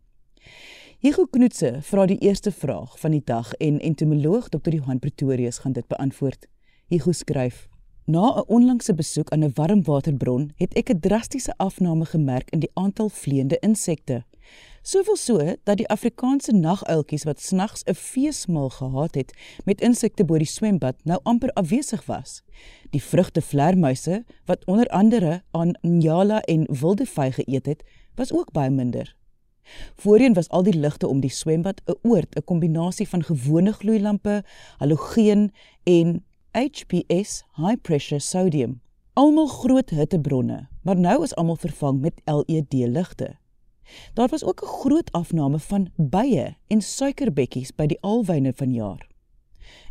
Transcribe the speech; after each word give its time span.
Hugo 0.98 1.26
Knoetse 1.26 1.82
vra 1.82 2.06
die 2.06 2.18
eerste 2.18 2.52
vraag 2.52 3.00
van 3.00 3.10
die 3.10 3.24
dag 3.24 3.54
en 3.54 3.80
entomoloog 3.80 4.48
Dr. 4.48 4.70
Johan 4.70 4.98
Pretorius 4.98 5.58
gaan 5.58 5.72
dit 5.72 5.86
beantwoord. 5.86 6.46
Hugo 6.88 7.12
skryf: 7.12 7.68
Na 8.04 8.26
'n 8.38 8.44
onlangse 8.46 8.94
besoek 8.94 9.30
aan 9.30 9.44
'n 9.44 9.52
warmwaterbron 9.54 10.52
het 10.56 10.74
ek 10.74 10.90
'n 10.90 11.00
drastiese 11.00 11.54
afname 11.56 12.04
gemerk 12.04 12.50
in 12.50 12.58
die 12.58 12.70
aantal 12.74 13.08
vleiende 13.08 13.58
insekte. 13.58 14.24
Soveel 14.82 15.16
so 15.16 15.56
dat 15.64 15.76
die 15.76 15.88
Afrikaanse 15.88 16.52
naguiltjies 16.52 17.24
wat 17.24 17.40
snags 17.42 17.82
'n 17.84 17.94
feesmaal 17.94 18.68
gehad 18.68 19.14
het 19.14 19.34
met 19.64 19.80
insekte 19.80 20.24
bo 20.24 20.38
die 20.38 20.46
swembad 20.46 21.04
nou 21.04 21.18
amper 21.22 21.50
afwesig 21.52 22.06
was. 22.06 22.42
Die 22.90 23.02
vrugtevlermuise 23.02 24.24
wat 24.44 24.64
onder 24.64 24.86
andere 24.86 25.42
aan 25.50 25.72
njala 25.82 26.40
en 26.40 26.68
wilde 26.80 27.06
vy 27.06 27.30
geëet 27.30 27.66
het, 27.66 27.84
was 28.14 28.32
ook 28.32 28.52
baie 28.52 28.70
minder. 28.70 29.16
Voorheen 29.96 30.34
was 30.34 30.48
al 30.48 30.62
die 30.62 30.78
ligte 30.78 31.08
om 31.08 31.20
die 31.20 31.30
swembad 31.30 31.80
'n 31.86 31.98
oord, 32.02 32.36
'n 32.36 32.44
kombinasie 32.44 33.08
van 33.08 33.22
gewone 33.22 33.72
gloeilampe, 33.72 34.44
halogeen 34.78 35.52
en 35.82 36.24
HPS 36.56 37.42
high 37.60 37.76
pressure 37.76 38.18
sodium. 38.18 38.78
Almal 39.12 39.46
groot 39.46 39.90
hittebronne, 39.92 40.62
maar 40.88 40.96
nou 40.96 41.18
is 41.22 41.34
almal 41.36 41.58
vervang 41.60 41.98
met 42.00 42.22
LED 42.24 42.72
ligte. 42.88 43.34
Daar 44.16 44.28
was 44.32 44.44
ook 44.44 44.62
'n 44.62 44.66
groot 44.66 45.12
afname 45.12 45.58
van 45.58 45.90
bye 45.96 46.56
en 46.66 46.80
suikerbekkies 46.80 47.74
by 47.74 47.86
die 47.86 48.00
alwyne 48.00 48.52
vanjaar. 48.56 49.08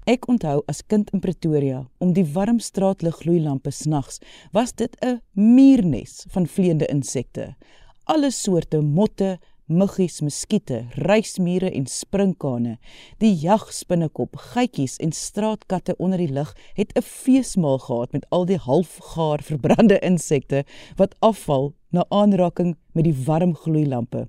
Ek 0.06 0.28
onthou 0.28 0.64
as 0.66 0.86
kind 0.88 1.10
in 1.10 1.20
Pretoria 1.20 1.88
om 1.98 2.14
die 2.14 2.26
warm 2.26 2.60
straatlig 2.60 3.16
gloeilampe 3.16 3.72
snags, 3.72 4.20
was 4.52 4.74
dit 4.74 4.98
'n 5.02 5.22
muurnes 5.32 6.26
van 6.30 6.48
vleiende 6.48 6.86
insekte. 6.86 7.56
Alle 8.04 8.32
soorte 8.32 8.82
motte, 8.82 9.40
muggies, 9.66 10.22
muskiete, 10.22 10.86
reismure 11.02 11.72
en 11.72 11.88
sprinkane, 11.90 12.78
die 13.20 13.34
jagspinnekop, 13.34 14.38
geitjies 14.54 14.98
en 15.02 15.12
straatkatte 15.16 15.96
onder 15.98 16.22
die 16.22 16.32
lug 16.32 16.54
het 16.76 16.94
'n 16.96 17.02
feesmaal 17.02 17.80
gehad 17.80 18.12
met 18.12 18.26
al 18.30 18.46
die 18.46 18.58
halfgaar 18.58 19.42
verbrande 19.42 20.00
insekte 20.00 20.64
wat 20.96 21.16
afval 21.20 21.74
na 21.92 22.06
aanraking 22.10 22.76
met 22.94 23.04
die 23.04 23.24
warm 23.26 23.56
gloeilampe. 23.56 24.28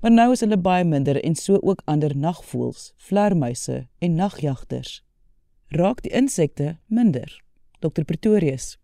Maar 0.00 0.10
nou 0.10 0.32
is 0.32 0.40
hulle 0.40 0.56
baie 0.56 0.84
minder 0.84 1.24
en 1.24 1.34
so 1.34 1.58
ook 1.62 1.82
ander 1.84 2.16
nagvoëls, 2.16 2.92
vlermuise 2.96 3.88
en 3.98 4.14
nagjagters. 4.14 5.02
Raak 5.68 6.02
die 6.02 6.12
insekte 6.12 6.78
minder. 6.86 7.42
Dr 7.80 8.04
Pretorius. 8.04 8.78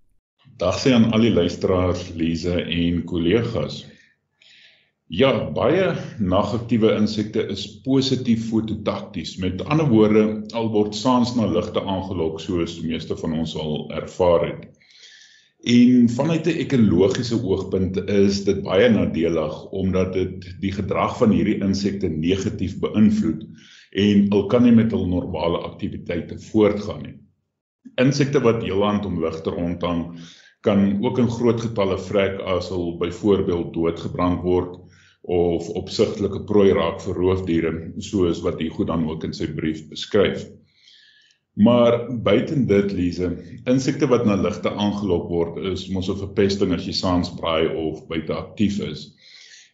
Dag 0.59 0.79
sê 0.81 0.95
aan 0.95 1.13
al 1.13 1.21
die 1.21 1.31
luisteraars, 1.31 2.09
Lize 2.19 2.55
en 2.63 3.05
kollegas. 3.05 3.85
Ja, 5.09 5.31
baie 5.57 5.95
nagaktiewe 6.21 6.91
insekte 6.93 7.41
is 7.49 7.63
positief 7.81 8.43
fototakties. 8.51 9.39
Met 9.41 9.63
ander 9.65 9.87
woorde, 9.89 10.25
al 10.53 10.67
word 10.75 10.93
saans 10.93 11.31
na 11.33 11.47
ligte 11.49 11.81
aangelok 11.81 12.43
soos 12.45 12.75
die 12.77 12.91
meeste 12.91 13.17
van 13.17 13.39
ons 13.41 13.55
al 13.57 13.87
ervaar 13.97 14.45
het. 14.45 14.67
En 15.65 16.11
vanuit 16.13 16.47
'n 16.47 16.61
ekologiese 16.65 17.39
oogpunt 17.41 17.97
is 18.05 18.45
dit 18.45 18.61
baie 18.63 18.91
nadelig 18.93 19.57
omdat 19.73 20.13
dit 20.13 20.45
die 20.61 20.73
gedrag 20.73 21.17
van 21.19 21.33
hierdie 21.33 21.57
insekte 21.65 22.09
negatief 22.09 22.77
beïnvloed 22.79 23.47
en 23.93 24.29
al 24.29 24.47
kan 24.47 24.63
nie 24.63 24.77
met 24.77 24.93
hul 24.93 25.09
normale 25.09 25.59
aktiwiteite 25.59 26.37
voortgaan 26.51 27.03
nie. 27.03 27.17
Insekte 27.97 28.41
wat 28.45 28.63
heelhand 28.63 29.07
om 29.07 29.25
ligte 29.25 29.51
rondhang 29.51 30.21
kan 30.61 31.01
ook 31.05 31.19
in 31.19 31.31
groot 31.31 31.61
getalle 31.61 31.99
vrek 31.99 32.41
as 32.41 32.69
hulle 32.69 32.99
byvoorbeeld 33.01 33.73
doodgebrand 33.73 34.43
word 34.43 34.88
of 35.29 35.69
opsigtelike 35.77 36.41
prooi 36.49 36.71
raak 36.73 37.03
vir 37.05 37.19
roofdiere 37.21 37.73
soos 38.01 38.41
wat 38.45 38.63
hy 38.63 38.71
goed 38.73 38.89
dan 38.89 39.05
ook 39.09 39.27
in 39.29 39.35
sy 39.37 39.51
brief 39.53 39.83
beskryf. 39.91 40.47
Maar 41.59 41.99
buiten 42.23 42.65
dit 42.71 42.93
Lize, 42.95 43.29
insekte 43.69 44.09
wat 44.09 44.25
na 44.25 44.39
ligte 44.39 44.71
aangelok 44.71 45.29
word 45.29 45.59
is 45.73 45.89
mos 45.93 46.09
'n 46.09 46.17
verpesting 46.23 46.73
as 46.73 46.87
jy 46.87 46.95
saans 46.97 47.35
braai 47.41 47.69
of 47.69 48.07
buite 48.09 48.33
aktief 48.33 48.79
is. 48.81 49.13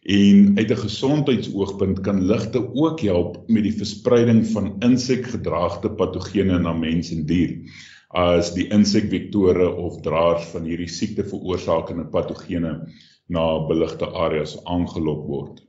En 0.05 0.57
uit 0.57 0.71
'n 0.71 0.83
gesondheidsoogpunt 0.83 2.01
kan 2.01 2.25
ligte 2.25 2.59
ook 2.73 2.99
help 3.01 3.37
met 3.47 3.63
die 3.63 3.77
verspreiding 3.77 4.45
van 4.47 4.75
insekgedraagde 4.79 5.89
patogene 5.89 6.59
na 6.59 6.73
mens 6.73 7.11
en 7.11 7.25
dier 7.25 7.61
as 8.09 8.53
die 8.55 8.67
insekvektore 8.71 9.69
of 9.75 10.01
draers 10.01 10.45
van 10.53 10.63
hierdie 10.63 10.91
siekte 10.91 11.23
veroorsakende 11.23 12.05
patogene 12.05 12.87
na 13.27 13.45
beligte 13.67 14.05
areas 14.05 14.57
aangelok 14.65 15.25
word. 15.27 15.61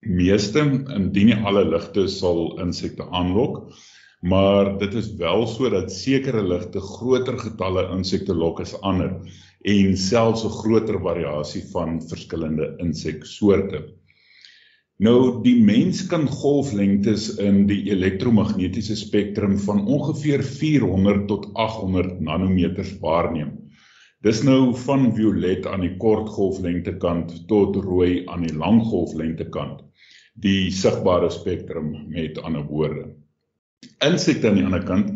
Meeste 0.00 0.62
indien 0.94 1.32
nie 1.32 1.38
alle 1.46 1.64
ligte 1.68 2.06
sal 2.08 2.58
insekte 2.62 3.04
aanlok, 3.10 3.72
maar 4.22 4.78
dit 4.78 4.94
is 4.94 5.12
wel 5.20 5.46
so 5.46 5.70
dat 5.70 5.92
sekere 5.92 6.42
ligte 6.42 6.80
groter 6.80 7.38
getalle 7.38 7.88
insekte 7.94 8.34
lok 8.34 8.60
as 8.64 8.74
ander 8.82 9.12
en 9.64 9.96
selfs 9.96 10.44
'n 10.44 10.54
groter 10.62 10.98
variasie 11.02 11.62
van 11.72 12.00
verskillende 12.00 12.74
inseksoorte. 12.78 13.84
Nou 14.98 15.42
die 15.42 15.54
mens 15.62 16.06
kan 16.10 16.26
golflengtes 16.26 17.36
in 17.38 17.66
die 17.66 17.84
elektromagnetiese 17.90 18.96
spektrum 18.96 19.58
van 19.58 19.86
ongeveer 19.86 20.42
400 20.42 21.28
tot 21.28 21.46
800 21.54 22.20
nanometers 22.20 22.98
waarneem. 22.98 23.67
Dis 24.26 24.40
nou 24.42 24.72
van 24.82 25.12
violet 25.14 25.66
aan 25.70 25.84
die 25.84 25.92
kort 26.02 26.26
golflengte 26.34 26.96
kant 26.98 27.30
tot 27.50 27.76
rooi 27.84 28.24
aan 28.26 28.42
die 28.42 28.54
lang 28.62 28.80
golflengte 28.82 29.44
kant. 29.54 29.84
Die 30.42 30.72
sigbare 30.74 31.28
spektrum 31.30 31.92
met 32.10 32.40
ander 32.42 32.64
woorde. 32.66 33.04
Insekte 34.02 34.50
aan 34.50 34.58
die 34.58 34.64
ander 34.66 34.82
kant 34.88 35.12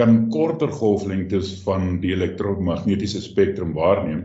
kan 0.00 0.16
korter 0.34 0.72
golflengtes 0.80 1.52
van 1.62 2.00
die 2.02 2.10
elektromagnetiese 2.16 3.22
spektrum 3.22 3.70
waarneem 3.78 4.24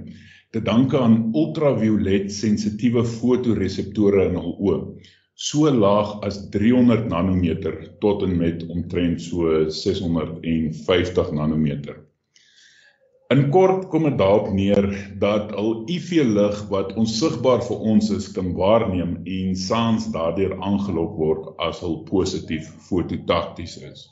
te 0.57 0.63
danke 0.71 0.97
aan 0.97 1.19
ultraviolet 1.37 2.33
sensitiewe 2.33 3.05
fotoreseptore 3.05 4.25
in 4.31 4.41
hul 4.41 4.57
oë. 4.57 4.81
So 5.37 5.69
laag 5.69 6.17
as 6.25 6.41
300 6.49 7.05
nanometer 7.13 7.77
tot 8.01 8.25
en 8.25 8.33
met 8.41 8.65
omtrent 8.73 9.21
so 9.21 9.69
650 9.69 11.33
nanometer. 11.43 12.01
In 13.33 13.47
kort 13.49 13.87
kom 13.89 14.03
dit 14.05 14.17
daarop 14.19 14.51
neer 14.53 14.85
dat 15.17 15.49
al 15.57 15.87
UV 15.89 16.09
lig 16.29 16.59
wat 16.69 16.91
onsigbaar 16.93 17.63
vir 17.65 17.79
ons 17.91 18.09
is 18.13 18.27
kan 18.35 18.51
waarneem 18.53 19.15
en 19.37 19.55
saans 19.57 20.11
daardeur 20.13 20.53
aangelok 20.61 21.15
word 21.17 21.47
as 21.67 21.79
hul 21.81 22.03
positief 22.05 22.67
fototakties 22.85 23.79
is. 23.87 24.03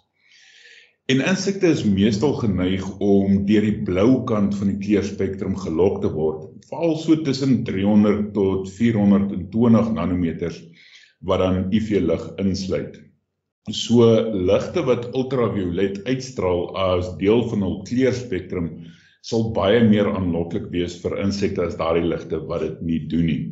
En 1.13 1.21
insekte 1.21 1.69
is 1.75 1.83
meestal 1.85 2.33
geneig 2.39 2.87
om 3.05 3.43
deur 3.45 3.67
die 3.67 3.83
blou 3.85 4.23
kant 4.31 4.57
van 4.57 4.71
die 4.71 4.79
kleurspektrum 4.81 5.59
gelok 5.61 6.01
te 6.01 6.09
word, 6.09 6.49
veral 6.71 6.97
so 6.97 7.19
tussen 7.21 7.61
300 7.69 8.31
tot 8.33 8.65
420 8.79 9.93
nanometers 9.93 10.57
wat 11.21 11.43
dan 11.45 11.67
UV 11.69 12.01
lig 12.07 12.25
insluit. 12.41 12.97
So 13.69 14.09
ligte 14.49 14.81
wat 14.89 15.11
ultraviolet 15.13 16.01
uitstraal 16.09 16.65
as 16.89 17.13
deel 17.21 17.45
van 17.53 17.61
hul 17.67 17.79
kleurspektrum 17.85 18.73
sal 19.23 19.51
baie 19.55 19.79
meer 19.87 20.09
aanloklik 20.11 20.65
wees 20.73 20.97
vir 21.01 21.15
insekte 21.23 21.63
as 21.63 21.77
daardie 21.79 22.03
ligte 22.05 22.41
wat 22.49 22.65
dit 22.65 22.81
nie 22.89 23.01
doen 23.11 23.27
nie. 23.29 23.43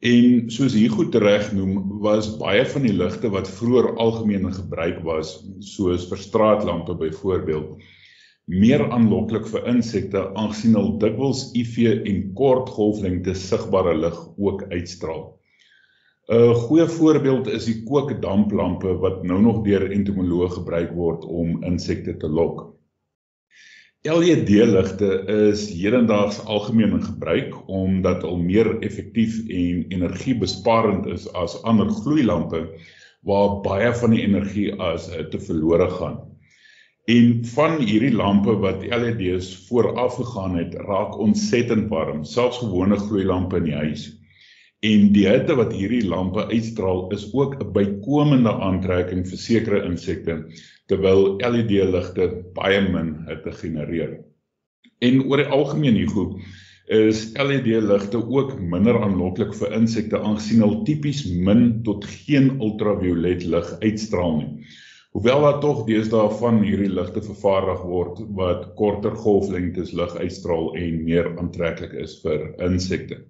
En 0.00 0.46
soos 0.48 0.72
hier 0.72 0.92
goed 0.94 1.16
reg 1.20 1.50
noem, 1.52 1.74
was 2.00 2.30
baie 2.40 2.62
van 2.72 2.86
die 2.88 2.94
ligte 2.96 3.28
wat 3.34 3.50
vroeër 3.58 3.90
algemeen 4.00 4.48
in 4.48 4.56
gebruik 4.56 5.02
was, 5.04 5.34
soos 5.60 6.06
vir 6.08 6.22
straatlampe 6.22 6.96
byvoorbeeld, 7.02 7.82
meer 8.48 8.86
aanloklik 8.88 9.44
vir 9.52 9.68
insekte 9.68 10.22
aangesien 10.40 10.78
hulle 10.78 10.96
dikwels 11.04 11.44
UV 11.52 11.76
en 12.08 12.24
kort 12.40 12.72
golflengte 12.72 13.36
sigbare 13.36 13.92
lig 13.98 14.16
ook 14.40 14.64
uitstraal. 14.72 15.22
'n 16.30 16.56
Goeie 16.64 16.88
voorbeeld 16.96 17.52
is 17.52 17.68
die 17.68 17.82
kookdamplampe 17.84 18.96
wat 19.04 19.22
nou 19.28 19.42
nog 19.42 19.62
deur 19.68 19.90
entomoloë 19.90 20.48
gebruik 20.56 20.92
word 20.96 21.24
om 21.24 21.62
insekte 21.64 22.16
te 22.16 22.28
lok. 22.40 22.70
LED-ligte 24.08 25.08
is 25.28 25.66
hedendaags 25.68 26.38
algemeen 26.48 26.94
in 26.96 27.02
gebruik 27.04 27.56
omdat 27.68 28.22
hulle 28.24 28.40
meer 28.40 28.70
effektief 28.80 29.34
en 29.44 29.82
energiebesparend 29.92 31.04
is 31.12 31.26
as 31.36 31.58
ander 31.68 31.90
gloeilampe 31.98 32.62
waar 33.28 33.58
baie 33.60 33.90
van 34.00 34.16
die 34.16 34.22
energie 34.24 34.72
as 34.80 35.10
te 35.12 35.40
verlore 35.44 35.90
gaan. 35.98 36.16
En 37.12 37.44
van 37.52 37.76
hierdie 37.82 38.14
lampe 38.16 38.54
wat 38.64 38.86
LED's 38.88 39.52
vooraf 39.68 40.16
gegaan 40.16 40.56
het, 40.56 40.72
raak 40.88 41.18
ontsettend 41.20 41.92
warm, 41.92 42.24
selfs 42.24 42.62
gewone 42.64 42.96
gloeilampe 42.96 43.60
in 43.60 43.68
die 43.68 43.76
huis. 43.82 44.08
En 44.88 45.10
die 45.12 45.26
hitte 45.28 45.54
wat 45.58 45.74
hierdie 45.76 46.06
lampe 46.08 46.46
uitstraal 46.48 47.02
is 47.12 47.26
ook 47.36 47.58
'n 47.60 47.72
bykomende 47.72 48.52
aantrekking 48.66 49.26
vir 49.28 49.40
sekere 49.40 49.80
insekte 49.84 50.36
terwyl 50.88 51.36
LED-ligte 51.54 52.28
baie 52.56 52.80
min 52.86 53.10
hitte 53.26 53.52
genereer. 53.58 54.14
En 55.04 55.20
oor 55.28 55.42
die 55.42 55.50
algemeen 55.56 55.98
hiergo 56.00 56.24
is 56.96 57.20
LED-ligte 57.36 58.22
ook 58.36 58.54
minder 58.72 58.96
aanloklik 59.04 59.52
vir 59.58 59.74
insekte 59.76 60.18
aangesien 60.18 60.64
hulle 60.64 60.80
tipies 60.88 61.20
min 61.48 61.82
tot 61.84 62.06
geen 62.12 62.48
ultraviolet 62.60 63.44
lig 63.44 63.68
uitstraal 63.84 64.38
nie. 64.38 64.48
Hoewel 65.12 65.44
daar 65.44 65.60
tog 65.60 65.84
deesdae 65.90 66.30
van 66.40 66.62
hierdie 66.64 66.88
ligte 66.88 67.20
vervaardig 67.28 67.84
word 67.92 68.24
wat 68.40 68.64
korter 68.80 69.12
golflengtes 69.26 69.92
lig 69.92 70.16
uitstraal 70.16 70.72
en 70.86 71.04
meer 71.04 71.30
aantreklik 71.36 71.92
is 72.06 72.16
vir 72.24 72.48
insekte. 72.70 73.20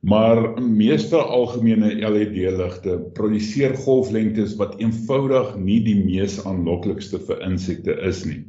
Maar 0.00 0.62
meeste 0.62 1.16
algemene 1.16 1.90
LED-ligte 1.98 2.98
produseer 3.14 3.74
golflengtes 3.82 4.54
wat 4.60 4.76
eenvoudig 4.78 5.56
nie 5.58 5.80
die 5.82 5.96
mees 6.04 6.38
aanloklikste 6.46 7.18
vir 7.26 7.42
insekte 7.42 7.96
is 8.06 8.22
nie. 8.24 8.44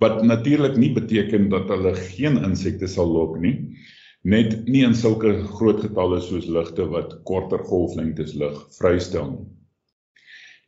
Wat 0.00 0.22
natuurlik 0.24 0.78
nie 0.80 0.94
beteken 0.96 1.50
dat 1.52 1.68
hulle 1.68 1.92
geen 1.94 2.40
insekte 2.40 2.88
sal 2.88 3.12
lok 3.12 3.36
nie, 3.42 3.76
net 4.24 4.64
nie 4.64 4.84
in 4.86 4.96
sulke 4.96 5.34
groot 5.58 5.82
getalle 5.84 6.22
soos 6.24 6.48
ligte 6.48 6.88
wat 6.88 7.18
korter 7.28 7.60
golflengtes 7.68 8.32
lig 8.38 8.56
vrystel 8.78 9.30
nie. 9.34 9.46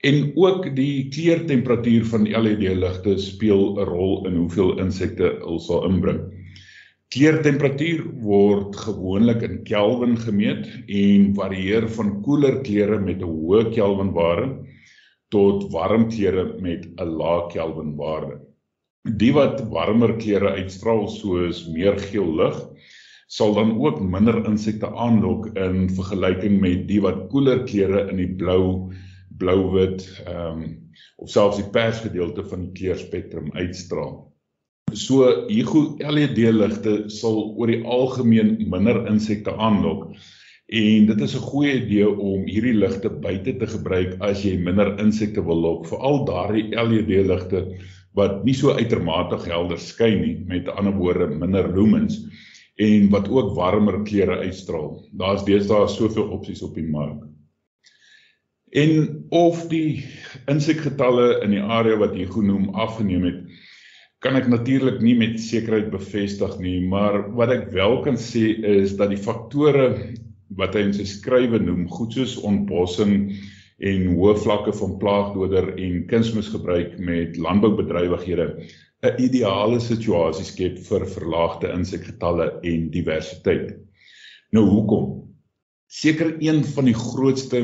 En 0.04 0.32
ook 0.36 0.70
die 0.76 1.08
kleurtemperatuur 1.12 2.04
van 2.12 2.28
LED-ligte 2.28 3.16
speel 3.20 3.80
'n 3.80 3.88
rol 3.88 4.26
in 4.28 4.36
hoeveel 4.36 4.78
insekte 4.80 5.32
hulle 5.40 5.60
sal 5.60 5.84
inbring. 5.88 6.20
Kleurtemperatuur 7.10 8.04
word 8.22 8.76
gewoonlik 8.78 9.40
in 9.42 9.56
Kelvin 9.66 10.12
gemeet 10.14 10.68
en 10.86 11.24
varieer 11.34 11.88
van 11.96 12.12
koeler 12.22 12.60
kleure 12.62 13.00
met 13.02 13.18
'n 13.18 13.26
hoë 13.26 13.72
Kelvinwaarde 13.74 14.46
tot 15.34 15.64
warm 15.72 16.06
kleure 16.12 16.44
met 16.62 16.86
'n 16.86 17.10
lae 17.18 17.48
Kelvinwaarde. 17.50 18.38
Die 19.24 19.32
wat 19.34 19.58
warmer 19.74 20.14
kleure 20.22 20.54
uitstraal 20.60 21.08
soos 21.08 21.66
meer 21.74 21.98
geel 21.98 22.30
lig 22.42 22.62
sal 23.26 23.54
dan 23.58 23.74
ook 23.82 23.98
minder 24.00 24.46
insekte 24.46 24.86
aanlok 24.94 25.50
in 25.58 25.90
vergelyking 25.90 26.60
met 26.60 26.86
die 26.86 27.02
wat 27.02 27.26
koeler 27.34 27.64
kleure 27.66 28.06
in 28.10 28.22
die 28.22 28.34
blou, 28.36 28.94
blou-wit, 29.38 30.06
ehm 30.26 30.62
um, 30.62 30.90
of 31.18 31.28
selfs 31.28 31.58
die 31.58 31.70
pers 31.74 32.06
gedeelte 32.06 32.44
van 32.44 32.68
die 32.68 32.72
kleurspektrum 32.72 33.50
uitstraal. 33.52 34.29
So 34.94 35.46
hierdie 35.48 36.10
LED 36.10 36.38
ligte 36.54 36.94
sal 37.12 37.54
oor 37.56 37.70
die 37.70 37.82
algemeen 37.84 38.56
minder 38.70 39.06
insekte 39.10 39.54
aanlok. 39.54 40.10
En 40.70 41.06
dit 41.06 41.20
is 41.20 41.34
'n 41.34 41.46
goeie 41.50 41.72
idee 41.82 42.08
om 42.08 42.46
hierdie 42.46 42.74
ligte 42.74 43.10
buite 43.10 43.56
te 43.58 43.66
gebruik 43.66 44.20
as 44.20 44.44
jy 44.44 44.56
minder 44.56 44.98
insekte 44.98 45.42
wil 45.42 45.60
lok, 45.60 45.86
veral 45.86 46.24
daardie 46.24 46.70
LED 46.74 47.26
ligte 47.26 47.66
wat 48.14 48.44
nie 48.44 48.54
so 48.54 48.74
uitermate 48.74 49.38
helder 49.46 49.78
skyn 49.78 50.20
nie, 50.22 50.36
met 50.46 50.68
ander 50.68 50.92
woorde 50.92 51.26
minder 51.26 51.68
lumens 51.68 52.26
en 52.76 53.10
wat 53.10 53.28
ook 53.28 53.54
warmer 53.56 54.02
kleure 54.04 54.38
uitstraal. 54.46 55.04
Daar's 55.12 55.44
deesdae 55.44 55.88
soveel 55.88 56.30
opsies 56.30 56.62
op 56.62 56.74
die 56.74 56.86
mark. 56.86 57.22
En 58.70 59.26
of 59.30 59.66
die 59.68 60.04
insekgetalle 60.46 61.40
in 61.44 61.50
die 61.50 61.62
area 61.62 61.98
wat 61.98 62.14
hier 62.14 62.30
genoem 62.30 62.70
afgeneem 62.74 63.24
het, 63.24 63.40
kan 64.20 64.36
ek 64.36 64.50
natuurlik 64.52 65.00
nie 65.00 65.14
met 65.16 65.38
sekerheid 65.40 65.88
bevestig 65.92 66.58
nie, 66.60 66.78
maar 66.84 67.22
wat 67.38 67.52
ek 67.54 67.70
wel 67.72 68.02
kan 68.04 68.18
sê 68.20 68.52
is 68.68 68.96
dat 69.00 69.14
die 69.14 69.20
faktore 69.20 69.86
wat 70.58 70.74
hy 70.76 70.88
in 70.88 70.94
sy 70.96 71.06
skrywe 71.08 71.60
noem, 71.62 71.86
goed 71.88 72.12
soos 72.18 72.36
ontbossing 72.44 73.30
en 73.80 74.06
hoë 74.12 74.34
vlakke 74.42 74.74
van 74.76 74.98
plaagdoder 75.00 75.70
en 75.72 76.02
kunsmisgebruik 76.10 76.98
met 77.00 77.38
landboubedrywighede 77.40 78.48
'n 79.00 79.16
ideale 79.24 79.80
situasie 79.80 80.44
skep 80.44 80.76
vir 80.84 81.06
verlaagde 81.08 81.72
insekgetalle 81.72 82.50
en 82.62 82.90
diversiteit. 82.92 83.72
Nou 84.52 84.66
hoekom? 84.68 85.29
Seker 85.90 86.36
een 86.38 86.62
van 86.64 86.86
die 86.86 86.94
grootste 86.94 87.60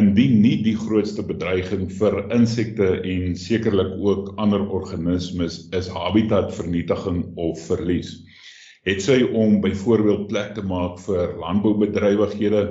indien 0.00 0.40
nie 0.42 0.56
die 0.64 0.74
grootste 0.74 1.22
bedreiging 1.22 1.86
vir 2.00 2.16
insekte 2.34 2.88
en 2.98 3.36
sekerlik 3.38 3.92
ook 3.94 4.32
ander 4.42 4.64
organismes 4.74 5.60
is 5.78 5.90
habitatvernietiging 5.94 7.22
of 7.38 7.62
verlies. 7.68 8.16
Het 8.88 9.02
sy 9.04 9.20
om 9.22 9.60
byvoorbeeld 9.62 10.26
plek 10.32 10.54
te 10.56 10.64
maak 10.66 10.98
vir 11.04 11.36
landboubedrywighede 11.38 12.64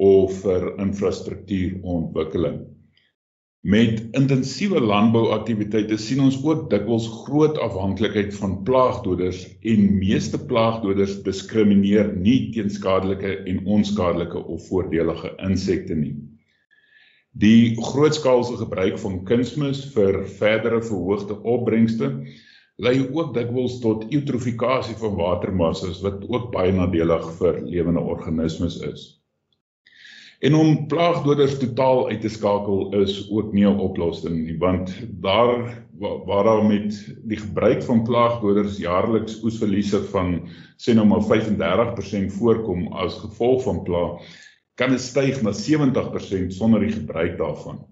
of 0.00 0.40
vir 0.40 0.70
infrastruktuurontwikkeling. 0.86 2.62
Met 3.60 4.00
intensiewe 4.16 4.80
landbouaktiwiteite 4.80 5.98
sien 6.00 6.22
ons 6.24 6.38
ook 6.40 6.70
dikwels 6.72 7.08
groot 7.26 7.58
afhanklikheid 7.60 8.32
van 8.34 8.54
plaagdoders 8.64 9.42
en 9.60 9.98
meeste 9.98 10.40
plaagdoders 10.48 11.18
diskrimineer 11.26 12.08
nie 12.16 12.38
teen 12.54 12.72
skadelike 12.72 13.34
en 13.52 13.60
onskadelike 13.66 14.40
of 14.40 14.64
voordelige 14.70 15.34
insekte 15.44 15.94
nie. 15.94 16.14
Die 17.36 17.76
grootskaalse 17.76 18.56
gebruik 18.62 18.96
van 19.04 19.20
kunsmis 19.28 19.84
vir 19.92 20.22
verdere 20.40 20.80
verhoogde 20.80 21.36
opbrengste 21.44 22.14
lei 22.80 22.96
ook 23.12 23.34
dikwels 23.36 23.76
tot 23.84 24.08
eutrofikasie 24.08 24.96
van 25.04 25.20
watermassas 25.20 26.00
wat 26.00 26.24
ook 26.32 26.48
baie 26.56 26.72
nadelig 26.72 27.28
vir 27.36 27.60
lewende 27.68 28.00
organismes 28.00 28.80
is. 28.88 29.19
En 30.40 30.54
om 30.54 30.86
plaagdoders 30.86 31.58
totaal 31.58 32.06
uit 32.08 32.20
te 32.20 32.28
skakel 32.32 32.94
is 32.96 33.26
ook 33.30 33.52
nie 33.52 33.66
'n 33.68 33.80
oplossing 33.86 34.44
nie, 34.44 34.58
want 34.58 34.92
daar 35.20 35.84
waar 36.00 36.44
daar 36.44 36.64
met 36.64 37.14
die 37.28 37.36
gebruik 37.36 37.82
van 37.82 38.02
plaagdoders 38.02 38.78
jaarliks 38.78 39.42
oesverliese 39.44 40.00
van 40.04 40.48
sê 40.80 40.94
nou 40.96 41.06
maar 41.06 41.26
35% 41.28 42.32
voorkom 42.32 42.86
as 42.92 43.18
gevolg 43.20 43.62
van 43.62 43.82
plaag, 43.82 44.22
kan 44.74 44.90
dit 44.90 45.00
styg 45.00 45.42
na 45.42 45.52
70% 45.52 46.54
sonder 46.56 46.80
die 46.80 46.92
gebruik 46.92 47.36
daarvan. 47.38 47.84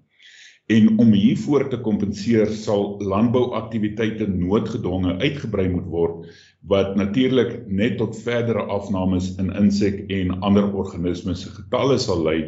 En 0.68 0.98
om 1.00 1.12
hiervoor 1.16 1.62
te 1.72 1.78
kompenseer 1.80 2.50
sal 2.52 2.82
landbouaktiwiteite 3.00 4.26
noodgedwonge 4.28 5.14
uitgebrei 5.22 5.64
moet 5.72 5.86
word 5.88 6.26
wat 6.72 6.90
natuurlik 7.00 7.54
net 7.80 7.96
tot 8.02 8.18
verdere 8.20 8.66
afnames 8.74 9.30
in 9.40 9.48
insek 9.56 10.02
en 10.12 10.34
ander 10.44 10.68
organismes 10.82 11.46
se 11.46 11.54
getalle 11.54 11.96
sal 12.04 12.20
lei 12.26 12.42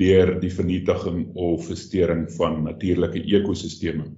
deur 0.00 0.32
die 0.40 0.52
vernietiging 0.54 1.20
of 1.34 1.68
verstoring 1.68 2.24
van 2.38 2.62
natuurlike 2.64 3.26
ekosisteme. 3.40 4.08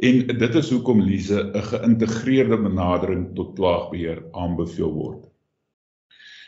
En 0.00 0.24
dit 0.40 0.58
is 0.62 0.72
hoekom 0.72 1.04
Lize 1.04 1.44
'n 1.44 1.68
geïntegreerde 1.68 2.56
benadering 2.56 3.34
tot 3.36 3.52
plaagbeheer 3.60 4.24
aanbeveel 4.32 4.96
word. 4.96 5.28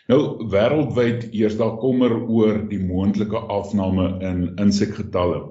Nou 0.09 0.49
wêreldwyd 0.49 1.29
heers 1.37 1.61
daar 1.61 1.77
kommer 1.85 2.17
oor 2.17 2.65
die 2.69 2.81
moontlike 2.81 3.37
afname 3.61 4.09
in 4.33 4.55
insekgetalle 4.57 5.51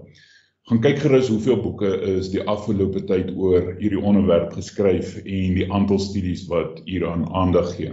gaan 0.69 0.79
kyk 0.79 1.01
gerus 1.03 1.27
hoeveel 1.27 1.57
boeke 1.59 1.89
is 2.13 2.29
die 2.31 2.43
afgelope 2.47 3.01
tyd 3.09 3.33
oor 3.35 3.73
hierdie 3.81 3.99
onderwerp 3.99 4.53
geskryf 4.55 5.17
en 5.19 5.57
die 5.57 5.67
aantal 5.67 5.99
studies 5.99 6.45
wat 6.51 6.79
hieraan 6.87 7.25
aandag 7.35 7.73
gee. 7.75 7.91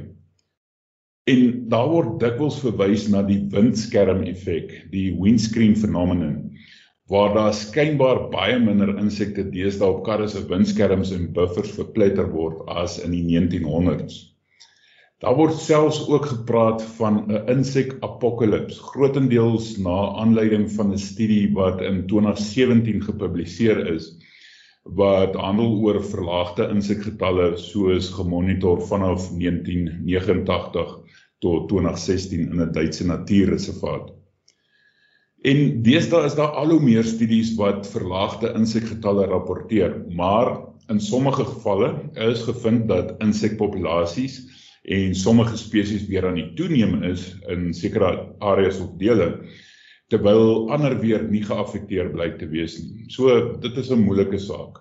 En 1.30 1.42
daar 1.70 1.90
word 1.90 2.20
dikwels 2.22 2.60
verwys 2.62 3.08
na 3.10 3.24
die 3.26 3.40
windskerm 3.50 4.22
effek, 4.30 4.70
die 4.94 5.10
windscreen 5.18 5.74
phenomenon, 5.76 6.38
waar 7.10 7.34
daar 7.34 7.54
skynbaar 7.54 8.28
baie 8.30 8.58
minder 8.62 8.94
insekte 9.02 9.48
deesdae 9.50 9.90
op 9.90 10.04
karre 10.06 10.30
se 10.30 10.46
windskerms 10.46 11.10
en 11.16 11.32
buffers 11.34 11.74
verpletter 11.74 12.30
word 12.30 12.62
as 12.70 13.00
in 13.02 13.14
die 13.16 13.26
1900s. 13.26 14.29
Daar 15.20 15.34
word 15.36 15.58
selfs 15.60 15.98
ook 16.08 16.26
gepraat 16.26 16.82
van 16.96 17.16
'n 17.28 17.40
insek 17.52 17.90
apokalips, 18.00 18.78
grootendeels 18.80 19.76
na 19.76 19.96
aanleiding 20.22 20.70
van 20.72 20.92
'n 20.92 20.98
studie 20.98 21.52
wat 21.52 21.80
in 21.80 22.06
2017 22.06 23.02
gepubliseer 23.02 23.86
is 23.94 24.06
wat 24.82 25.34
handel 25.34 25.76
oor 25.84 25.98
verlaagde 26.04 26.68
insekgetalle 26.72 27.56
soos 27.56 28.08
gemonitor 28.08 28.80
vanaf 28.92 29.26
1989 29.36 30.94
tot 31.38 31.68
2016 31.68 32.40
in 32.40 32.62
'n 32.62 32.72
Duitse 32.72 33.06
natuurreservaat. 33.06 34.12
En 35.42 35.82
deesdae 35.82 36.24
is 36.24 36.34
daar 36.34 36.56
al 36.62 36.70
hoe 36.70 36.80
meer 36.80 37.04
studies 37.04 37.54
wat 37.60 37.88
verlaagde 37.88 38.54
insekgetalle 38.54 39.26
rapporteer, 39.26 40.04
maar 40.08 40.58
in 40.88 41.00
sommige 41.00 41.44
gevalle 41.44 41.92
is 42.14 42.42
gevind 42.42 42.88
dat 42.88 43.14
insekpopulasies 43.18 44.49
en 44.82 45.14
sommige 45.14 45.56
spesies 45.56 46.06
weer 46.08 46.26
aan 46.26 46.38
die 46.40 46.52
toeneem 46.56 47.02
is 47.02 47.34
in 47.52 47.74
sekere 47.74 48.34
areas 48.38 48.80
of 48.80 48.96
dele 48.98 49.34
terwyl 50.10 50.70
ander 50.74 50.96
weer 51.00 51.22
nie 51.22 51.42
geaffekteer 51.46 52.10
blyk 52.10 52.38
te 52.40 52.48
wees 52.50 52.78
nie. 52.82 53.06
So 53.08 53.58
dit 53.62 53.76
is 53.76 53.90
'n 53.90 54.02
moeilike 54.02 54.38
saak. 54.38 54.80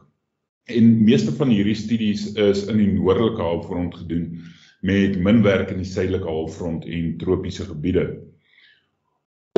En 0.66 1.04
meeste 1.04 1.32
van 1.32 1.50
hierdie 1.50 1.76
studies 1.76 2.34
is 2.34 2.66
in 2.68 2.78
die 2.78 2.92
noordelike 2.94 3.42
halfrond 3.42 3.96
gedoen 3.96 4.42
met 4.82 5.20
min 5.20 5.44
werk 5.44 5.72
in 5.72 5.84
die 5.84 5.92
suidelike 5.92 6.28
halfrond 6.28 6.86
en 6.86 7.18
tropiese 7.18 7.66
gebiede. 7.66 8.22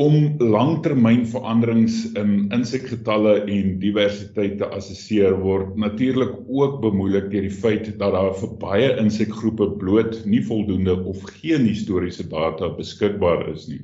Om 0.01 0.38
langtermynveranderings 0.41 1.96
in 2.17 2.48
insekgetalle 2.55 3.34
en 3.43 3.74
diversiteit 3.81 4.55
te 4.58 4.70
assesseer 4.74 5.36
word 5.43 5.75
natuurlik 5.84 6.31
ook 6.48 6.79
bemoeilik 6.81 7.27
deur 7.29 7.46
die 7.46 7.53
feit 7.53 7.89
dat 8.00 8.15
daar 8.15 8.31
vir 8.39 8.55
baie 8.63 8.88
insekgroepe 9.03 9.67
bloot 9.84 10.24
nie 10.25 10.41
voldoende 10.48 10.96
of 11.12 11.22
geen 11.36 11.67
historiese 11.70 12.25
data 12.31 12.72
beskikbaar 12.79 13.43
is 13.51 13.67
nie. 13.70 13.84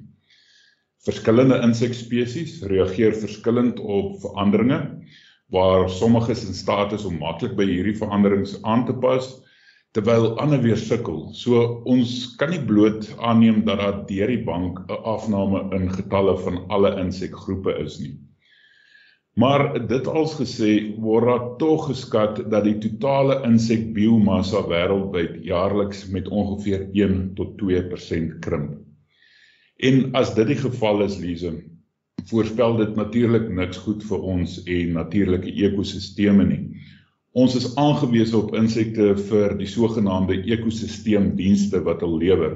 Verskillende 1.05 1.59
insekspesies 1.67 2.63
reageer 2.71 3.13
verskillend 3.13 3.77
op 3.79 4.17
veranderinge 4.23 4.79
waar 5.53 5.85
sommiges 5.99 6.47
in 6.47 6.57
staat 6.57 6.97
is 6.97 7.05
om 7.05 7.21
maklik 7.21 7.53
by 7.59 7.67
hierdie 7.69 7.97
veranderings 7.99 8.57
aan 8.63 8.87
te 8.89 8.97
pas 9.05 9.29
terwyl 9.97 10.35
ander 10.37 10.61
weer 10.61 10.77
sukkel. 10.77 11.31
So 11.33 11.81
ons 11.89 12.35
kan 12.37 12.51
nie 12.53 12.61
bloot 12.61 13.07
aanneem 13.17 13.63
dat 13.65 13.81
daar 13.81 13.99
deur 14.05 14.29
die 14.29 14.43
bank 14.45 14.83
'n 14.85 15.01
afname 15.09 15.63
in 15.73 15.89
getalle 15.89 16.37
van 16.45 16.65
alle 16.69 16.91
insekgroepe 17.01 17.73
is 17.81 17.99
nie. 17.99 18.13
Maar 19.37 19.87
dit 19.87 20.07
als 20.07 20.35
gesê 20.37 20.97
word 20.97 21.25
daar 21.25 21.57
tog 21.57 21.87
geskat 21.89 22.43
dat 22.49 22.63
die 22.63 22.77
totale 22.77 23.41
insekbiomassa 23.45 24.63
wêreldwyd 24.69 25.43
jaarliks 25.45 26.07
met 26.09 26.27
ongeveer 26.27 26.89
1 26.93 27.33
tot 27.35 27.57
2% 27.57 28.39
krimp. 28.41 28.77
En 29.77 30.11
as 30.13 30.33
dit 30.33 30.47
die 30.47 30.57
geval 30.57 31.03
is, 31.05 31.19
Lize, 31.21 31.53
voorspel 32.29 32.77
dit 32.77 32.95
natuurlik 32.95 33.49
niks 33.49 33.77
goed 33.77 34.03
vir 34.03 34.21
ons 34.21 34.63
en 34.65 34.93
natuurlike 34.93 35.53
ekosisteme 35.53 36.45
nie. 36.45 36.63
Ons 37.37 37.53
is 37.53 37.67
aangewese 37.77 38.33
op 38.33 38.55
insekte 38.57 39.11
vir 39.27 39.51
die 39.59 39.67
sogenaamde 39.69 40.39
ekosisteemdienste 40.49 41.83
wat 41.85 42.01
hulle 42.01 42.17
lewer. 42.23 42.55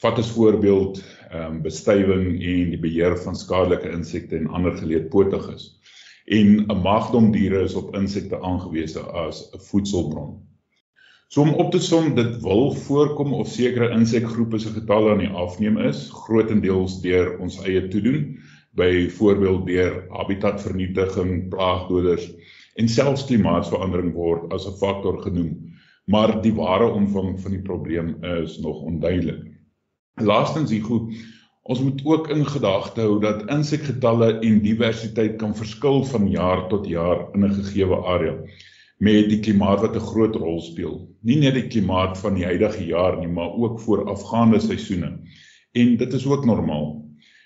Vat 0.00 0.20
as 0.22 0.30
voorbeeld 0.32 1.02
ehm 1.02 1.42
um, 1.42 1.58
bestuiving 1.66 2.30
en 2.32 2.70
die 2.72 2.80
beheer 2.80 3.18
van 3.20 3.36
skadelike 3.36 3.90
insekte 3.92 4.38
en 4.38 4.48
ander 4.56 4.78
geleedpotiges. 4.78 5.66
En 6.38 6.64
'n 6.72 6.78
magdom 6.86 7.32
diere 7.36 7.66
is 7.68 7.76
op 7.76 7.92
insekte 8.00 8.40
aangewese 8.40 9.04
as 9.24 9.42
'n 9.52 9.60
voedselbron. 9.68 10.40
So 11.28 11.42
om 11.42 11.54
op 11.60 11.70
te 11.72 11.80
som, 11.80 12.14
dit 12.14 12.40
wil 12.40 12.72
voorkom 12.72 13.32
of 13.32 13.48
sekere 13.48 13.92
insekgroepe 13.92 14.58
se 14.58 14.72
getalle 14.72 15.10
aan 15.10 15.24
die 15.26 15.34
afneem 15.44 15.78
is, 15.78 16.08
grootendeels 16.10 17.00
deur 17.02 17.38
ons 17.40 17.60
eie 17.64 17.88
toedoen 17.88 18.38
byvoorbeeld 18.74 19.66
deur 19.66 20.04
habitatvernietiging, 20.10 21.48
plaagdoders 21.48 22.30
en 22.74 22.88
selfs 22.88 23.24
klimaatsverandering 23.28 24.12
word 24.14 24.52
as 24.52 24.66
'n 24.66 24.78
faktor 24.80 25.20
genoem, 25.22 25.52
maar 26.06 26.42
die 26.42 26.54
ware 26.54 26.90
omvang 26.92 27.40
van 27.40 27.50
die 27.50 27.62
probleem 27.62 28.16
is 28.24 28.58
nog 28.58 28.80
onduidelik. 28.80 29.50
Laastens 30.14 30.70
hier 30.70 30.84
goed, 30.84 31.14
ons 31.62 31.80
moet 31.80 32.04
ook 32.04 32.28
in 32.28 32.46
gedagte 32.46 33.00
hou 33.00 33.20
dat 33.20 33.48
insekgetalle 33.50 34.38
en 34.40 34.62
diversiteit 34.62 35.36
kan 35.36 35.56
verskil 35.56 36.04
van 36.04 36.28
jaar 36.30 36.68
tot 36.68 36.86
jaar 36.86 37.28
in 37.34 37.44
'n 37.44 37.54
gegeewe 37.54 37.96
area 38.04 38.36
met 38.98 39.28
die 39.28 39.40
klimaat 39.40 39.80
wat 39.80 39.96
'n 39.96 40.06
groot 40.10 40.36
rol 40.36 40.60
speel. 40.60 41.08
Nie 41.20 41.36
net 41.36 41.54
die 41.54 41.66
klimaat 41.66 42.18
van 42.18 42.34
die 42.34 42.44
huidige 42.44 42.84
jaar 42.86 43.18
nie, 43.18 43.28
maar 43.28 43.52
ook 43.52 43.80
voorafgaande 43.80 44.60
seisoene. 44.60 45.18
En 45.72 45.96
dit 45.96 46.12
is 46.12 46.26
ook 46.26 46.44
normaal. 46.44 47.03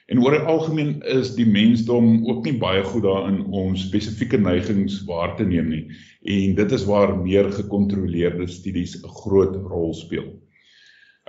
En 0.08 0.22
oor 0.24 0.32
die 0.32 0.46
algemeen 0.48 0.94
is 1.12 1.34
die 1.36 1.44
mensdom 1.44 2.22
ook 2.30 2.46
nie 2.46 2.54
baie 2.60 2.80
goed 2.86 3.04
daarin 3.04 3.42
om 3.52 3.74
spesifieke 3.76 4.38
neigings 4.40 5.02
waar 5.08 5.34
te 5.36 5.44
neem 5.44 5.68
nie. 5.68 5.82
En 6.24 6.54
dit 6.56 6.72
is 6.72 6.86
waar 6.88 7.12
meer 7.18 7.50
gekontroleerde 7.52 8.46
studies 8.48 8.96
'n 9.02 9.16
groot 9.20 9.58
rol 9.68 9.92
speel. 9.94 10.30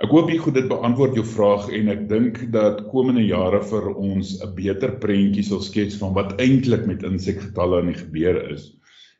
Ek 0.00 0.08
hoop 0.08 0.30
jy 0.32 0.38
goed 0.40 0.56
dit 0.56 0.68
beantwoord 0.68 1.14
jou 1.18 1.26
vraag 1.28 1.68
en 1.76 1.92
ek 1.92 2.08
dink 2.08 2.38
dat 2.54 2.86
komende 2.88 3.20
jare 3.20 3.60
vir 3.60 3.90
ons 3.92 4.40
'n 4.40 4.54
beter 4.56 4.96
prentjie 5.02 5.44
sal 5.44 5.60
skets 5.60 6.00
van 6.00 6.14
wat 6.16 6.40
eintlik 6.40 6.86
met 6.86 7.04
insekgetalle 7.04 7.82
aan 7.82 7.92
die 7.92 8.00
gebeur 8.00 8.50
is. 8.50 8.78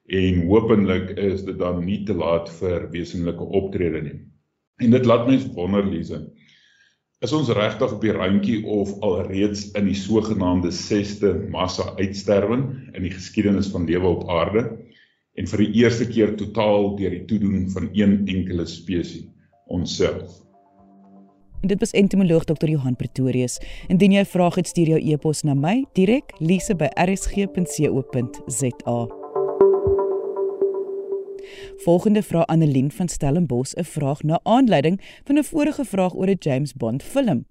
En 0.08 0.46
hopelik 0.48 1.12
is 1.18 1.44
dit 1.44 1.58
dan 1.58 1.84
nie 1.84 2.04
te 2.04 2.14
laat 2.14 2.48
vir 2.48 2.88
wesenlike 2.96 3.44
optrede 3.44 4.00
nie. 4.02 4.18
En 4.80 4.90
dit 4.90 5.06
laat 5.06 5.26
mens 5.28 5.44
wonder, 5.52 5.84
Lize. 5.84 6.32
Is 7.20 7.34
ons 7.36 7.50
regtig 7.52 7.90
op 7.92 8.00
die 8.00 8.14
randjie 8.16 8.62
of 8.64 8.94
alreeds 9.04 9.66
in 9.76 9.84
die 9.90 9.98
sogenaamde 9.98 10.70
6ste 10.72 11.34
massa 11.52 11.92
uitsterwing 11.98 12.62
in 12.96 13.04
die 13.04 13.12
geskiedenis 13.12 13.68
van 13.74 13.84
lewe 13.84 14.08
op 14.08 14.24
aarde 14.32 14.62
en 15.36 15.44
vir 15.52 15.60
die 15.66 15.72
eerste 15.82 16.08
keer 16.08 16.32
totaal 16.40 16.96
deur 16.96 17.12
die 17.12 17.28
toedoen 17.28 17.68
van 17.76 17.92
een 17.92 18.24
enkele 18.24 18.64
spesies 18.64 19.28
onsself? 19.68 20.40
En 21.60 21.68
dit 21.68 21.76
was 21.84 21.92
entomoloog 21.92 22.48
Dr. 22.48 22.72
Johan 22.72 22.96
Pretorius. 22.96 23.60
Indien 23.92 24.16
jy 24.16 24.24
'n 24.24 24.32
vraag 24.32 24.54
het, 24.54 24.72
stuur 24.72 24.96
jou 24.96 25.00
e-pos 25.12 25.44
na 25.44 25.54
my 25.54 25.84
direk 25.92 26.32
lise@rsg.co.za. 26.40 29.19
Volgende 31.80 32.22
vra 32.22 32.40
Annelien 32.40 32.90
van 32.92 33.08
Stellenbosch 33.08 33.74
'n 33.74 33.84
vraag 33.84 34.22
na 34.22 34.40
aanleiding 34.42 35.00
van 35.24 35.38
'n 35.38 35.44
vorige 35.44 35.84
vraag 35.84 36.14
oor 36.14 36.28
'n 36.28 36.36
James 36.38 36.74
Bond 36.74 37.02
film. 37.02 37.46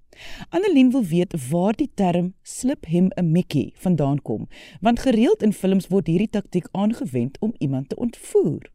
Annelien 0.49 0.91
wil 0.91 1.03
weet 1.03 1.49
waar 1.49 1.73
die 1.75 1.91
term 1.93 2.33
slip 2.41 2.85
him 2.85 3.11
a 3.19 3.21
Mickey 3.21 3.73
vandaan 3.73 4.21
kom, 4.21 4.47
want 4.81 4.99
gereeld 4.99 5.41
in 5.41 5.53
films 5.53 5.87
word 5.87 6.07
hierdie 6.07 6.29
taktik 6.29 6.67
aangewend 6.71 7.39
om 7.39 7.53
iemand 7.57 7.89
te 7.89 7.95
ontvoer. 7.95 8.71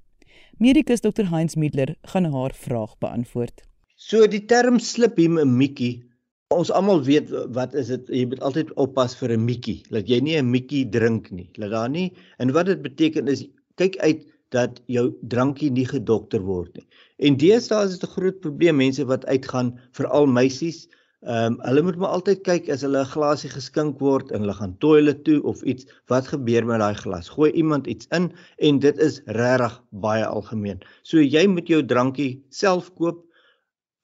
Medikus 0.58 1.00
Dr. 1.00 1.30
Heinz 1.30 1.54
Middler 1.54 1.94
gaan 2.02 2.32
haar 2.32 2.54
vraag 2.54 2.98
beantwoord. 2.98 3.62
So 3.94 4.26
die 4.26 4.44
term 4.44 4.78
slip 4.78 5.16
him 5.16 5.38
a 5.38 5.44
Mickey 5.44 6.02
Ons 6.48 6.70
almal 6.70 7.02
weet 7.04 7.30
wat 7.54 7.74
is 7.74 7.86
dit 7.86 8.08
jy 8.08 8.26
moet 8.26 8.40
altyd 8.40 8.72
oppas 8.74 9.16
vir 9.16 9.32
'n 9.32 9.44
Mickey 9.44 9.82
dat 9.90 10.08
jy 10.08 10.20
nie 10.20 10.36
'n 10.36 10.50
Mickey 10.50 10.84
drink 10.84 11.30
nie. 11.30 11.48
Laat 11.54 11.70
daar 11.70 11.90
nie 11.90 12.12
en 12.38 12.52
wat 12.52 12.66
dit 12.66 12.82
beteken 12.82 13.28
is 13.28 13.46
kyk 13.74 13.96
uit 13.96 14.26
dat 14.54 14.80
jou 14.90 15.06
drankie 15.34 15.70
nie 15.74 15.86
gedokter 15.90 16.42
word 16.46 16.74
nie. 16.78 16.86
En 17.18 17.38
deesdae 17.40 17.86
is 17.86 17.98
dit 17.98 18.08
'n 18.08 18.14
groot 18.16 18.40
probleem 18.40 18.76
mense 18.76 19.04
wat 19.10 19.26
uitgaan, 19.26 19.74
veral 19.98 20.26
meisies. 20.26 20.86
Ehm 21.24 21.54
um, 21.54 21.60
hulle 21.64 21.82
moet 21.82 21.96
maar 21.96 22.16
altyd 22.18 22.42
kyk 22.44 22.66
as 22.68 22.82
hulle 22.84 23.00
'n 23.00 23.12
glasie 23.12 23.50
geskink 23.50 24.00
word 24.00 24.32
en 24.32 24.42
hulle 24.44 24.56
gaan 24.58 24.76
toilet 24.78 25.24
toe 25.24 25.40
of 25.42 25.62
iets, 25.62 25.86
wat 26.12 26.26
gebeur 26.28 26.66
met 26.66 26.82
daai 26.82 26.94
glas? 26.94 27.28
Gooi 27.28 27.50
iemand 27.52 27.86
iets 27.86 28.06
in 28.12 28.32
en 28.58 28.78
dit 28.78 28.98
is 28.98 29.22
regtig 29.26 29.78
baie 29.90 30.26
algemeen. 30.26 30.82
So 31.02 31.18
jy 31.18 31.46
moet 31.46 31.68
jou 31.68 31.80
drankie 31.82 32.42
self 32.50 32.92
koop, 32.94 33.24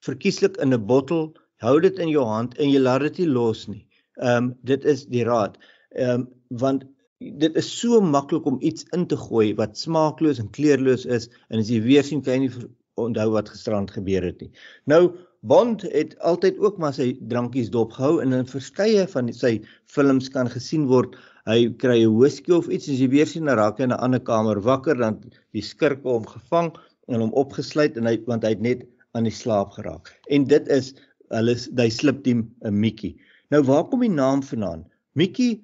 verkieslik 0.01 0.57
in 0.57 0.73
'n 0.73 0.87
bottel, 0.87 1.35
hou 1.61 1.81
dit 1.81 1.99
in 1.99 2.09
jou 2.09 2.25
hand 2.25 2.57
en 2.59 2.71
jy 2.71 2.81
laat 2.81 3.03
dit 3.03 3.19
nie 3.19 3.29
los 3.29 3.69
nie. 3.69 3.87
Ehm 4.23 4.37
um, 4.37 4.55
dit 4.65 4.85
is 4.85 5.05
die 5.07 5.25
raad. 5.25 5.59
Ehm 5.97 6.21
um, 6.21 6.29
want 6.49 6.85
dit 7.21 7.57
is 7.61 7.71
so 7.81 8.01
maklik 8.01 8.47
om 8.49 8.61
iets 8.65 8.87
in 8.97 9.07
te 9.07 9.17
gooi 9.17 9.53
wat 9.55 9.77
smaakloos 9.79 10.39
en 10.41 10.51
kleurloos 10.57 11.05
is 11.05 11.29
en 11.51 11.61
as 11.61 11.69
jy 11.69 11.81
weer 11.85 12.05
sien 12.07 12.23
kan 12.25 12.39
jy 12.39 12.47
nie 12.47 12.69
onthou 13.01 13.31
wat 13.35 13.49
gisterand 13.53 13.93
gebeur 13.93 14.25
het 14.25 14.41
nie. 14.41 14.53
Nou 14.89 15.11
Bond 15.41 15.83
het 15.89 16.19
altyd 16.21 16.59
ook 16.61 16.77
maar 16.77 16.93
sy 16.93 17.15
drankies 17.33 17.71
dopgehou 17.73 18.19
en 18.21 18.35
in 18.37 18.49
verskeie 18.49 19.07
van 19.09 19.31
sy 19.33 19.55
films 19.89 20.29
kan 20.35 20.51
gesien 20.53 20.85
word 20.91 21.17
hy 21.49 21.71
kry 21.81 22.03
'n 22.05 22.19
whisky 22.19 22.53
of 22.53 22.69
iets 22.69 22.91
as 22.93 23.01
jy 23.01 23.09
weer 23.09 23.29
sien 23.29 23.49
dan 23.49 23.57
raak 23.57 23.79
hy 23.81 23.89
in 23.89 23.93
'n 23.97 24.05
ander 24.05 24.21
kamer 24.21 24.61
wakker 24.61 25.01
dan 25.01 25.17
die 25.57 25.65
skurke 25.65 26.05
hom 26.05 26.27
gevang 26.29 26.69
en 27.09 27.21
hom 27.25 27.33
opgesluit 27.33 27.97
en 27.97 28.07
hy 28.07 28.19
want 28.27 28.45
hy 28.45 28.53
het 28.53 28.61
net 28.61 28.85
aan 29.15 29.25
die 29.25 29.33
slaap 29.33 29.73
geraak. 29.73 30.13
En 30.29 30.45
dit 30.45 30.69
is 30.69 30.93
hulle 31.31 31.57
hy 31.57 31.89
slip 31.89 32.23
team 32.25 32.45
'n 32.65 32.81
Mickey. 32.81 33.17
Nou 33.51 33.63
waar 33.63 33.89
kom 33.89 34.01
die 34.01 34.13
naam 34.13 34.43
vandaan? 34.43 34.85
Mickey 35.15 35.61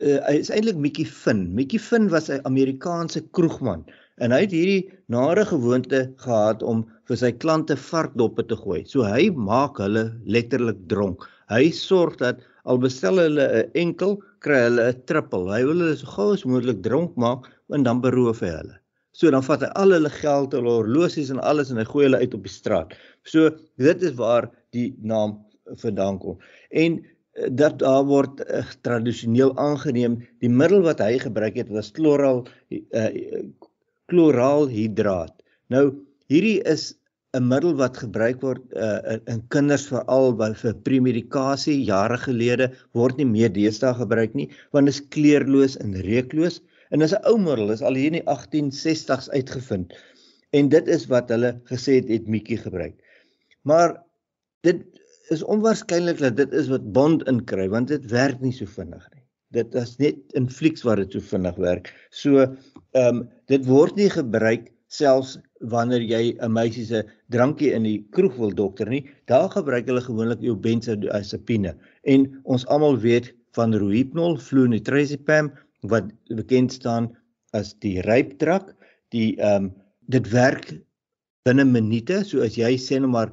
uh, 0.00 0.20
is 0.30 0.50
eintlik 0.50 0.76
Mickey 0.76 1.04
Finn. 1.04 1.54
Mickey 1.54 1.78
Finn 1.78 2.08
was 2.08 2.28
'n 2.30 2.40
Amerikaanse 2.44 3.22
kroegman 3.32 3.84
en 4.18 4.32
hy 4.34 4.40
het 4.44 4.54
hierdie 4.54 4.90
nare 5.08 5.44
gewoonte 5.46 6.00
gehad 6.22 6.62
om 6.62 6.84
vir 7.08 7.16
sy 7.16 7.32
klante 7.32 7.76
varkdoppe 7.76 8.46
te 8.48 8.56
gooi. 8.56 8.84
So 8.86 9.02
hy 9.06 9.30
maak 9.30 9.78
hulle 9.78 10.10
letterlik 10.26 10.80
dronk. 10.90 11.26
Hy 11.50 11.70
sorg 11.70 12.18
dat 12.18 12.42
al 12.64 12.78
bestel 12.78 13.18
hulle 13.22 13.46
'n 13.62 13.70
enkel, 13.74 14.18
kry 14.40 14.60
hulle 14.66 14.88
'n 14.92 15.02
triple. 15.06 15.48
Hy 15.50 15.62
wil 15.64 15.80
hulle 15.82 15.96
so 15.96 16.06
gou 16.06 16.32
as 16.34 16.44
moontlik 16.44 16.82
dronk 16.82 17.16
maak 17.16 17.48
en 17.72 17.82
dan 17.82 18.00
beroof 18.00 18.40
hy 18.40 18.52
hulle. 18.54 18.76
So 19.12 19.30
dan 19.30 19.42
vat 19.42 19.62
hy 19.62 19.70
al 19.74 19.90
hulle 19.96 20.10
geld, 20.10 20.52
hulle 20.52 20.70
horlosies 20.78 21.30
en 21.30 21.40
alles 21.40 21.70
en 21.70 21.78
hy 21.78 21.84
gooi 21.84 22.04
hulle 22.06 22.20
uit 22.22 22.34
op 22.34 22.42
die 22.42 22.52
straat. 22.52 22.94
So 23.24 23.50
dit 23.78 24.02
is 24.02 24.14
waar 24.14 24.50
die 24.70 24.94
naam 25.02 25.38
vandaan 25.82 26.18
kom. 26.18 26.38
En 26.70 27.02
dat 27.50 27.78
daar 27.82 28.04
word 28.08 28.42
uh, 28.44 28.62
tradisioneel 28.86 29.54
aangeneem 29.58 30.18
die 30.42 30.50
middel 30.50 30.82
wat 30.86 31.02
hy 31.04 31.18
gebruik 31.22 31.58
het 31.60 31.72
was 31.74 31.90
chloral 31.96 32.46
uh, 32.70 33.10
chloraalhidraat. 34.08 35.34
Nou 35.68 35.84
hierdie 36.32 36.62
is 36.64 36.94
'n 37.36 37.44
middel 37.44 37.74
wat 37.76 37.96
gebruik 38.00 38.40
word 38.40 38.62
uh, 38.72 39.18
in 39.28 39.42
kinders 39.52 39.86
veral 39.86 40.32
vir 40.36 40.74
premedikasie 40.82 41.84
jare 41.84 42.16
gelede 42.16 42.72
word 42.96 43.18
nie 43.18 43.28
meer 43.28 43.52
deesdae 43.52 43.94
gebruik 43.94 44.34
nie 44.34 44.48
want 44.72 44.88
dit 44.88 44.94
is 44.94 45.08
kleurloos 45.12 45.76
en 45.76 45.92
reukloos 45.92 46.62
En 46.90 47.04
dis 47.04 47.14
'n 47.14 47.24
ou 47.30 47.36
middel, 47.40 47.72
is 47.74 47.82
al 47.84 47.98
hier 48.00 48.12
in 48.12 48.18
die 48.20 48.28
1860s 48.34 49.28
uitgevind. 49.36 49.92
En 50.56 50.68
dit 50.72 50.86
is 50.88 51.06
wat 51.12 51.28
hulle 51.32 51.50
gesê 51.70 51.98
het 52.00 52.08
het 52.08 52.28
Mickey 52.28 52.56
gebruik. 52.56 52.96
Maar 53.68 53.98
dit 54.64 54.84
is 55.34 55.44
onwaarskynlik 55.44 56.20
dat 56.22 56.36
dit 56.36 56.52
is 56.56 56.68
wat 56.72 56.92
Bond 56.92 57.24
inkry 57.30 57.68
want 57.72 57.92
dit 57.92 58.04
werk 58.12 58.40
nie 58.44 58.52
so 58.54 58.68
vinnig 58.68 59.04
nie. 59.14 59.24
Dit 59.56 59.74
is 59.80 59.96
net 60.00 60.18
in 60.36 60.48
flieks 60.52 60.84
waar 60.84 61.00
dit 61.00 61.12
so 61.12 61.24
vinnig 61.24 61.56
werk. 61.60 61.92
So 62.10 62.44
ehm 62.44 63.22
um, 63.22 63.22
dit 63.52 63.64
word 63.68 63.96
nie 63.96 64.10
gebruik 64.12 64.68
selfs 64.88 65.36
wanneer 65.72 66.00
jy 66.00 66.36
'n 66.40 66.52
meisie 66.52 66.84
se 66.84 67.02
drankie 67.28 67.72
in 67.72 67.84
die 67.84 68.06
kroeg 68.12 68.36
wil 68.36 68.54
dokter 68.54 68.88
nie. 68.88 69.04
Daar 69.26 69.48
gebruik 69.48 69.86
hulle 69.86 70.00
gewoonlik 70.00 70.40
jou 70.40 70.56
benzodiazepine. 70.56 71.74
En 72.04 72.28
ons 72.44 72.66
almal 72.66 72.96
weet 72.96 73.34
van 73.52 73.74
Rohypnol, 73.74 74.38
flunitrazepam 74.38 75.52
wat 75.82 76.10
bekend 76.28 76.72
staan 76.72 77.16
as 77.52 77.74
die 77.84 78.00
rypdrak, 78.02 78.74
die 79.12 79.36
ehm 79.36 79.64
um, 79.64 79.72
dit 80.08 80.24
werk 80.32 80.72
binne 81.44 81.64
minute. 81.64 82.24
So 82.24 82.40
as 82.40 82.56
jy 82.56 82.76
sê 82.80 82.98
nou 83.00 83.10
maar 83.12 83.32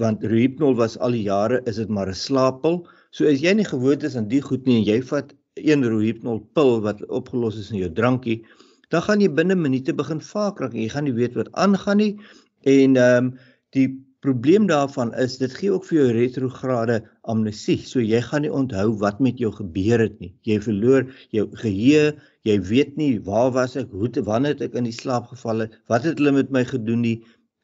want 0.00 0.24
Rohypnol 0.24 0.76
was 0.78 0.98
al 0.98 1.16
die 1.16 1.24
jare 1.26 1.60
is 1.70 1.76
dit 1.76 1.88
maar 1.88 2.08
'n 2.08 2.14
slaappil. 2.14 2.86
So 3.10 3.26
as 3.26 3.40
jy 3.40 3.52
nie 3.54 3.64
gewoond 3.68 4.02
is 4.02 4.16
aan 4.16 4.28
die 4.28 4.40
goed 4.40 4.66
nie 4.66 4.78
en 4.78 4.84
jy 4.84 5.00
vat 5.02 5.34
een 5.54 5.84
Rohypnol 5.84 6.40
pil 6.54 6.80
wat 6.80 7.04
opgelos 7.08 7.58
is 7.58 7.70
in 7.70 7.78
jou 7.78 7.90
drankie, 7.92 8.44
dan 8.90 9.02
gaan 9.02 9.20
jy 9.20 9.28
binne 9.28 9.54
minute 9.54 9.92
begin 9.92 10.20
vaak 10.20 10.60
raak 10.60 10.74
en 10.74 10.82
jy 10.82 10.88
gaan 10.88 11.04
nie 11.04 11.18
weet 11.18 11.34
wat 11.34 11.52
aangaan 11.52 11.96
nie. 11.96 12.18
En 12.64 12.96
ehm 12.96 13.24
um, 13.24 13.38
die 13.74 13.88
probleem 14.24 14.66
daarvan 14.66 15.12
is 15.20 15.36
dit 15.36 15.52
gee 15.52 15.70
ook 15.72 15.84
vir 15.84 15.98
jou 15.98 16.12
retrograde 16.16 17.02
amnesie. 17.28 17.76
So 17.84 18.00
jy 18.00 18.22
gaan 18.24 18.42
nie 18.46 18.52
onthou 18.52 18.96
wat 19.02 19.20
met 19.20 19.38
jou 19.38 19.50
gebeur 19.52 20.00
het 20.00 20.16
nie. 20.20 20.32
Jy 20.48 20.60
verloor 20.64 21.04
jou 21.34 21.44
geheue, 21.60 22.14
jy 22.48 22.56
weet 22.70 22.96
nie 22.96 23.18
waar 23.26 23.52
was 23.52 23.76
ek, 23.76 23.92
hoe 23.92 24.08
wanneer 24.24 24.56
het 24.56 24.62
ek 24.70 24.78
in 24.80 24.88
die 24.88 24.96
slaap 24.96 25.28
geval 25.28 25.66
het, 25.66 25.76
wat 25.92 26.08
het 26.08 26.18
hulle 26.18 26.32
met 26.40 26.50
my 26.50 26.64
gedoen 26.64 27.04
nie. 27.04 27.18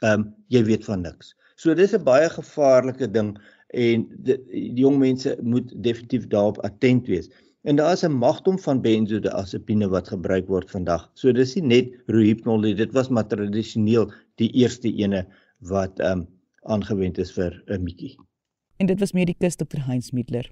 Ehm 0.05 0.21
um, 0.21 0.33
jy 0.49 0.65
weet 0.69 0.85
van 0.85 1.03
niks. 1.07 1.35
So 1.61 1.75
dis 1.77 1.93
'n 1.93 2.05
baie 2.05 2.29
gevaarlike 2.33 3.07
ding 3.13 3.35
en 3.77 4.05
die, 4.27 4.37
die 4.49 4.81
jong 4.81 4.97
mense 4.99 5.37
moet 5.43 5.73
definitief 5.85 6.27
daarop 6.33 6.59
attent 6.65 7.09
wees. 7.13 7.29
En 7.69 7.77
daar 7.77 7.93
is 7.93 8.05
'n 8.05 8.17
magdom 8.17 8.59
van 8.59 8.81
benzodiazepine 8.81 9.89
wat 9.89 10.09
gebruik 10.09 10.49
word 10.49 10.71
vandag. 10.71 11.11
So 11.15 11.33
dis 11.33 11.55
nie 11.57 11.67
net 11.67 11.93
Rohypnol 12.07 12.65
nie, 12.65 12.75
dit 12.75 12.93
was 12.93 13.09
maar 13.09 13.29
tradisioneel 13.29 14.09
die 14.41 14.49
eerste 14.63 14.89
ene 14.89 15.27
wat 15.59 16.01
ehm 16.01 16.21
um, 16.21 16.27
aangewend 16.63 17.19
is 17.19 17.33
vir 17.33 17.63
'n 17.69 17.85
bietjie. 17.85 18.17
En 18.79 18.87
dit 18.87 19.01
was 19.01 19.13
medikus 19.13 19.57
Dr. 19.57 19.85
Heinz 19.85 20.11
Middler. 20.11 20.51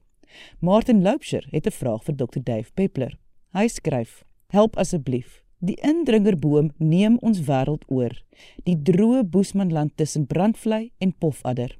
Martin 0.61 1.03
Loubser 1.03 1.47
het 1.51 1.67
'n 1.67 1.71
vraag 1.81 2.05
vir 2.05 2.17
Dr. 2.17 2.41
Dave 2.43 2.73
Peppler. 2.75 3.19
Hy 3.53 3.69
skryf: 3.69 4.25
"Help 4.49 4.77
asseblief. 4.77 5.48
Die 5.59 5.75
indringerboom 5.83 6.71
neem 6.79 7.17
ons 7.19 7.41
wêreld 7.49 7.83
oor. 7.91 8.13
Die 8.63 8.77
droë 8.79 9.25
Boesmanland 9.27 9.97
tussen 9.99 10.27
brandvlei 10.31 10.93
en 11.03 11.15
pofadder. 11.19 11.75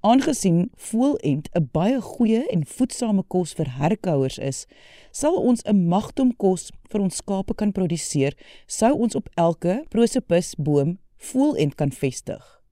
Aangesien 0.00 0.70
voelend 0.76 1.48
'n 1.54 1.68
baie 1.72 2.00
goeie 2.00 2.46
en 2.54 2.66
voedsame 2.66 3.22
kos 3.26 3.52
vir 3.52 3.68
herkouers 3.78 4.38
is, 4.38 4.66
sal 5.10 5.34
ons 5.34 5.62
'n 5.64 5.88
magtom 5.88 6.36
kos 6.36 6.70
vir 6.90 7.00
ons 7.00 7.16
skape 7.16 7.54
kan 7.54 7.72
produseer, 7.72 8.34
sou 8.66 8.92
ons 8.94 9.14
op 9.14 9.28
elke 9.34 9.84
prosopis 9.88 10.54
boom 10.54 10.98
voelend 11.16 11.74
kan 11.74 11.90
vestig." 11.90 12.62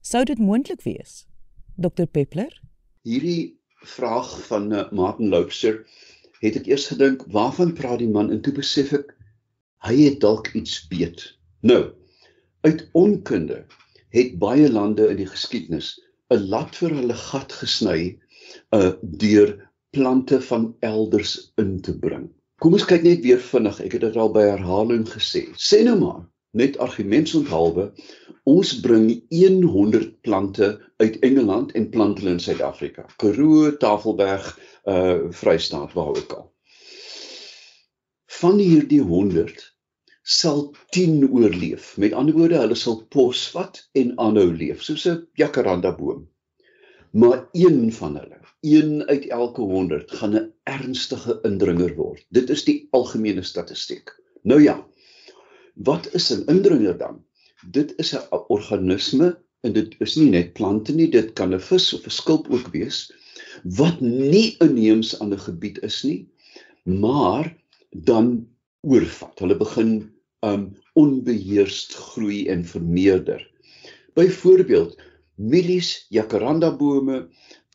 Sou 0.00 0.24
dit 0.24 0.38
moontlik 0.38 0.82
wees? 0.82 1.26
Dr 1.76 2.06
Peppler? 2.06 2.60
Hierdie 3.02 3.58
vraag 3.84 4.46
van 4.46 4.72
uh, 4.72 4.90
Martin 4.92 5.28
Loubser 5.28 5.86
het 6.40 6.56
ek 6.56 6.66
eers 6.66 6.86
gedink, 6.86 7.24
waarvan 7.26 7.72
praat 7.72 7.98
die 7.98 8.08
man 8.08 8.30
en 8.30 8.40
toe 8.40 8.52
besef 8.52 8.92
ek 8.92 9.17
hy 9.86 9.96
het 10.04 10.20
dalk 10.20 10.52
iets 10.58 10.86
weet. 10.90 11.38
Nou, 11.60 11.90
uit 12.66 12.88
onkunde 12.92 13.64
het 14.14 14.38
baie 14.38 14.70
lande 14.72 15.08
in 15.08 15.20
die 15.20 15.28
geskiedenis 15.30 15.98
'n 16.34 16.48
lat 16.52 16.76
vir 16.76 16.94
hulle 17.00 17.14
gat 17.14 17.52
gesny 17.60 18.18
uh 18.76 18.92
deur 19.02 19.54
plante 19.90 20.40
van 20.40 20.74
elders 20.80 21.52
in 21.56 21.80
te 21.80 21.94
bring. 21.98 22.28
Kom 22.58 22.74
ons 22.76 22.84
kyk 22.84 23.02
net 23.02 23.22
weer 23.22 23.40
vinnig. 23.40 23.80
Ek 23.80 23.92
het 23.96 24.00
dit 24.00 24.16
al 24.16 24.32
by 24.34 24.42
herhaling 24.48 25.06
gesê. 25.08 25.46
Sê 25.54 25.84
nou 25.86 25.96
maar, 26.00 26.26
net 26.58 26.78
argumentsonthaalwe, 26.82 27.92
ons 28.48 28.72
bring 28.80 29.08
100 29.62 30.20
plante 30.26 30.68
uit 30.96 31.18
Engeland 31.22 31.72
en 31.78 31.88
plant 31.90 32.18
hulle 32.18 32.34
in 32.36 32.42
Suid-Afrika. 32.42 33.06
Karoo, 33.16 33.76
Tafelberg, 33.76 34.58
uh 34.88 35.28
Vrystaat 35.30 35.92
waar 35.92 36.16
ook 36.16 36.32
al. 36.32 36.46
Van 38.40 38.58
hierdie 38.58 39.02
100 39.02 39.77
sal 40.28 40.60
10 40.96 41.28
oorleef. 41.32 41.94
Met 41.96 42.12
ander 42.12 42.36
woorde, 42.36 42.60
hulle 42.60 42.76
sal 42.76 42.98
posvat 43.14 43.80
en 44.00 44.12
aanhou 44.24 44.48
leef, 44.52 44.82
soos 44.84 45.06
'n 45.08 45.22
jacaranda 45.40 45.94
boom. 45.96 46.26
Maar 47.12 47.48
een 47.52 47.92
van 47.92 48.16
hulle, 48.20 48.40
een 48.60 49.04
uit 49.08 49.28
elke 49.40 49.60
100 49.60 50.10
gaan 50.20 50.36
'n 50.36 50.52
ernstige 50.64 51.38
indringer 51.42 51.94
word. 51.96 52.26
Dit 52.28 52.50
is 52.50 52.64
die 52.64 52.88
algemene 52.90 53.42
statistiek. 53.42 54.12
Nou 54.42 54.62
ja, 54.62 54.86
wat 55.74 56.12
is 56.14 56.30
'n 56.30 56.44
indringer 56.46 56.98
dan? 56.98 57.24
dit 57.66 57.92
is 57.96 58.14
'n 58.14 58.44
organisme 58.48 59.38
en 59.60 59.72
dit 59.72 59.94
is 59.98 60.14
nie 60.16 60.30
net 60.30 60.52
plante 60.52 60.94
nie, 60.94 61.10
dit 61.10 61.32
kan 61.32 61.54
'n 61.54 61.60
vis 61.60 61.92
of 61.94 62.06
'n 62.06 62.10
skulp 62.10 62.50
ook 62.50 62.68
wees 62.72 63.12
wat 63.62 64.00
nie 64.00 64.56
inheems 64.58 65.18
aan 65.20 65.32
'n 65.32 65.38
gebied 65.38 65.82
is 65.82 66.02
nie, 66.02 66.28
maar 66.82 67.56
dan 67.90 68.48
oorvat. 68.80 69.38
Hulle 69.38 69.56
begin 69.56 70.12
um 70.46 70.76
onbeheerst 70.92 71.94
groei 71.94 72.46
en 72.48 72.64
vermeerder. 72.64 73.42
Byvoorbeeld, 74.14 74.98
mielies, 75.34 76.06
jacaranda 76.08 76.76
bome, 76.76 77.28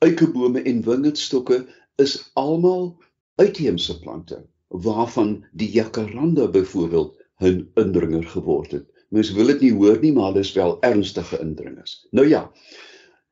eikebome 0.04 0.62
en 0.62 0.82
wingerdstokke 0.84 1.64
is 1.96 2.18
almal 2.34 2.98
uitheemse 3.36 4.00
plante 4.00 4.44
waarvan 4.68 5.44
die 5.52 5.70
jacaranda 5.72 6.48
byvoorbeeld 6.48 7.18
'n 7.40 7.70
indringer 7.76 8.24
geword 8.24 8.72
het. 8.72 8.88
Mens 9.10 9.32
wil 9.32 9.46
dit 9.46 9.62
nie 9.62 9.74
hoor 9.74 10.00
nie, 10.02 10.14
maar 10.14 10.34
dis 10.34 10.54
wel 10.54 10.78
ernstige 10.82 11.40
indringers. 11.40 12.08
Nou 12.12 12.28
ja, 12.28 12.52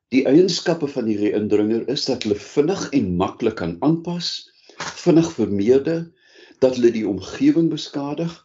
die 0.08 0.26
eienskappe 0.26 0.88
van 0.88 1.06
hierdie 1.06 1.32
indringer 1.32 1.88
is 1.90 2.06
dat 2.06 2.24
hulle 2.24 2.36
vinnig 2.36 2.90
en 2.90 3.16
maklik 3.16 3.56
kan 3.56 3.78
aanpas, 3.80 4.52
vinnig 4.78 5.32
vermeerder, 5.32 6.12
dat 6.60 6.76
hulle 6.76 6.92
die 6.92 7.08
omgewing 7.08 7.70
beskadig, 7.70 8.36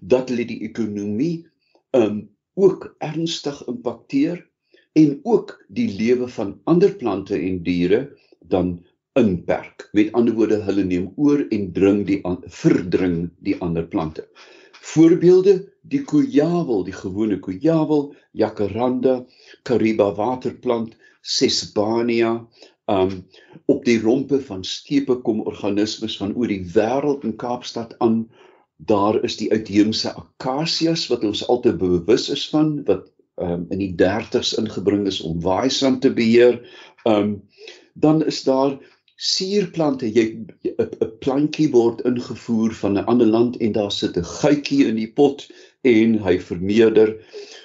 dat 0.00 0.30
hulle 0.32 0.46
die 0.48 0.60
ekonomie 0.68 1.46
um 1.96 2.28
ook 2.60 2.94
ernstig 2.98 3.60
impakteer 3.70 4.42
en 4.98 5.20
ook 5.22 5.54
die 5.68 5.88
lewe 5.96 6.28
van 6.28 6.56
ander 6.64 6.92
plante 6.98 7.38
en 7.38 7.62
diere 7.62 8.00
dan 8.40 8.80
inperk. 9.18 9.88
Met 9.92 10.12
ander 10.12 10.34
woorde, 10.34 10.60
hulle 10.66 10.84
neem 10.84 11.10
oor 11.16 11.44
en 11.50 11.70
dring 11.72 12.02
die 12.06 12.20
verdring 12.46 13.30
die 13.46 13.56
ander 13.60 13.86
plante. 13.86 14.26
Voorbeelde: 14.80 15.54
die 15.82 16.02
kojavel, 16.04 16.84
die 16.84 16.96
gewone 16.96 17.38
kojavel, 17.40 18.10
jacaranda, 18.32 19.24
Kariba 19.62 20.10
waterplant, 20.16 20.96
Sesbania. 21.22 22.40
Um 22.90 23.20
op 23.70 23.84
die 23.86 24.00
rompe 24.02 24.40
van 24.42 24.64
skepe 24.66 25.20
kom 25.22 25.44
organismes 25.46 26.16
van 26.18 26.32
oor 26.34 26.50
die 26.50 26.64
wêreld 26.74 27.26
in 27.28 27.36
Kaapstad 27.38 27.94
aan. 28.02 28.24
Daar 28.86 29.22
is 29.24 29.36
die 29.36 29.50
uitheemse 29.52 30.14
akasias 30.14 31.06
wat 31.12 31.24
ons 31.24 31.42
altyd 31.48 31.78
bewus 31.78 32.28
is 32.32 32.48
van 32.48 32.84
wat 32.88 33.10
um 33.40 33.66
in 33.72 33.80
die 33.80 33.94
30's 33.96 34.54
ingebring 34.60 35.06
is 35.06 35.20
om 35.20 35.40
waaisand 35.40 36.00
te 36.00 36.12
beheer. 36.12 36.60
Um 37.08 37.42
dan 37.94 38.24
is 38.24 38.42
daar 38.44 38.78
suurplante 39.20 40.08
jy 40.08 40.24
'n 40.64 41.10
plantjie 41.20 41.68
word 41.72 42.00
ingevoer 42.08 42.72
van 42.82 42.98
'n 42.98 43.04
ander 43.12 43.26
land 43.26 43.56
en 43.56 43.72
daar 43.72 43.92
sit 43.92 44.16
'n 44.16 44.24
guitjie 44.24 44.86
in 44.86 44.96
die 44.96 45.12
pot 45.12 45.48
en 45.82 46.18
hy 46.24 46.38
vermeerder 46.38 47.16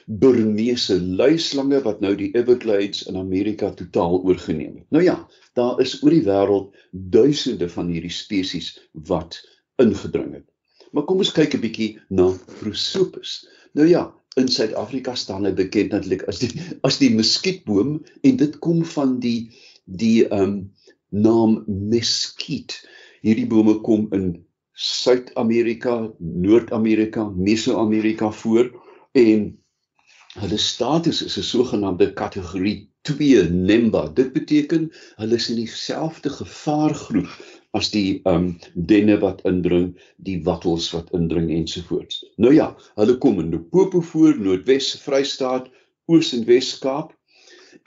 Burmese 0.05 1.01
luislange 1.01 1.81
wat 1.81 2.01
nou 2.01 2.15
die 2.15 2.31
Everglades 2.37 3.05
in 3.09 3.17
Amerika 3.17 3.71
totaal 3.73 4.21
oorgeneem 4.21 4.75
het. 4.75 4.89
Nou 4.89 5.03
ja, 5.03 5.27
daar 5.53 5.79
is 5.81 6.03
oor 6.03 6.13
die 6.13 6.25
wêreld 6.27 6.75
duisende 6.91 7.69
van 7.69 7.87
hierdie 7.87 8.13
spesies 8.13 8.75
wat 8.93 9.41
ingedring 9.81 10.33
het. 10.33 10.49
Maar 10.95 11.03
kom 11.03 11.19
ons 11.19 11.33
kyk 11.35 11.57
'n 11.57 11.63
bietjie 11.63 11.89
na 12.07 12.29
Prosopis. 12.59 13.43
Nou 13.75 13.87
ja, 13.87 14.03
in 14.39 14.47
Suid-Afrika 14.47 15.15
staan 15.15 15.43
hy 15.43 15.51
bekend 15.51 15.91
natuurlik 15.91 16.23
as 16.31 16.39
die 16.39 16.51
as 16.87 16.99
die 17.01 17.11
muskietboom 17.11 17.97
en 18.23 18.37
dit 18.39 18.55
kom 18.63 18.79
van 18.95 19.19
die 19.19 19.51
die 19.85 20.23
ehm 20.27 20.41
um, 20.43 20.55
naam 21.11 21.63
meskiet. 21.67 22.79
Hierdie 23.27 23.47
bome 23.47 23.75
kom 23.83 24.07
in 24.15 24.45
Suid-Amerika, 24.75 26.11
Noord-Amerika, 26.19 27.27
Meso-Amerika 27.35 28.31
voor 28.31 28.71
en 29.11 29.45
hulle 30.39 30.57
status 30.59 31.21
is 31.27 31.37
'n 31.37 31.47
sogenaamde 31.51 32.13
kategorie 32.13 32.89
2 33.01 33.43
NEMBA. 33.49 34.07
Dit 34.13 34.33
beteken 34.33 34.91
hulle 35.15 35.35
is 35.35 35.49
in 35.49 35.55
dieselfde 35.55 36.29
gevaargroep 36.29 37.31
as 37.75 37.91
die 37.91 38.21
um 38.29 38.53
denne 38.73 39.17
wat 39.21 39.43
indring, 39.49 39.91
die 40.17 40.37
wattels 40.47 40.87
wat 40.95 41.11
indring 41.17 41.49
ensovoorts. 41.51 42.23
Nou 42.41 42.53
ja, 42.55 42.71
hulle 42.99 43.17
kom 43.23 43.41
in 43.43 43.51
Limpopo 43.51 44.01
voor, 44.01 44.37
Noordwes 44.39 44.93
Vrystaat, 45.03 45.69
Oos 46.11 46.31
en 46.37 46.45
Wes-Kaap 46.47 47.13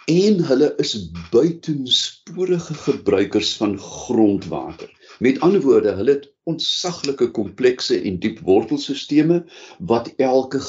en 0.08 0.38
hulle 0.48 0.68
is 0.80 0.94
buitensporige 1.30 2.74
gebruikers 2.74 3.56
van 3.60 3.76
grondwater. 3.78 4.88
Met 5.18 5.40
ander 5.44 5.60
woorde, 5.60 5.92
hulle 5.98 6.14
het 6.16 6.28
ontsaglike 6.48 7.30
komplekse 7.36 7.98
en 8.00 8.16
diep 8.22 8.40
wortelstelsels 8.46 9.64
wat 9.78 10.08
elke 10.16 10.62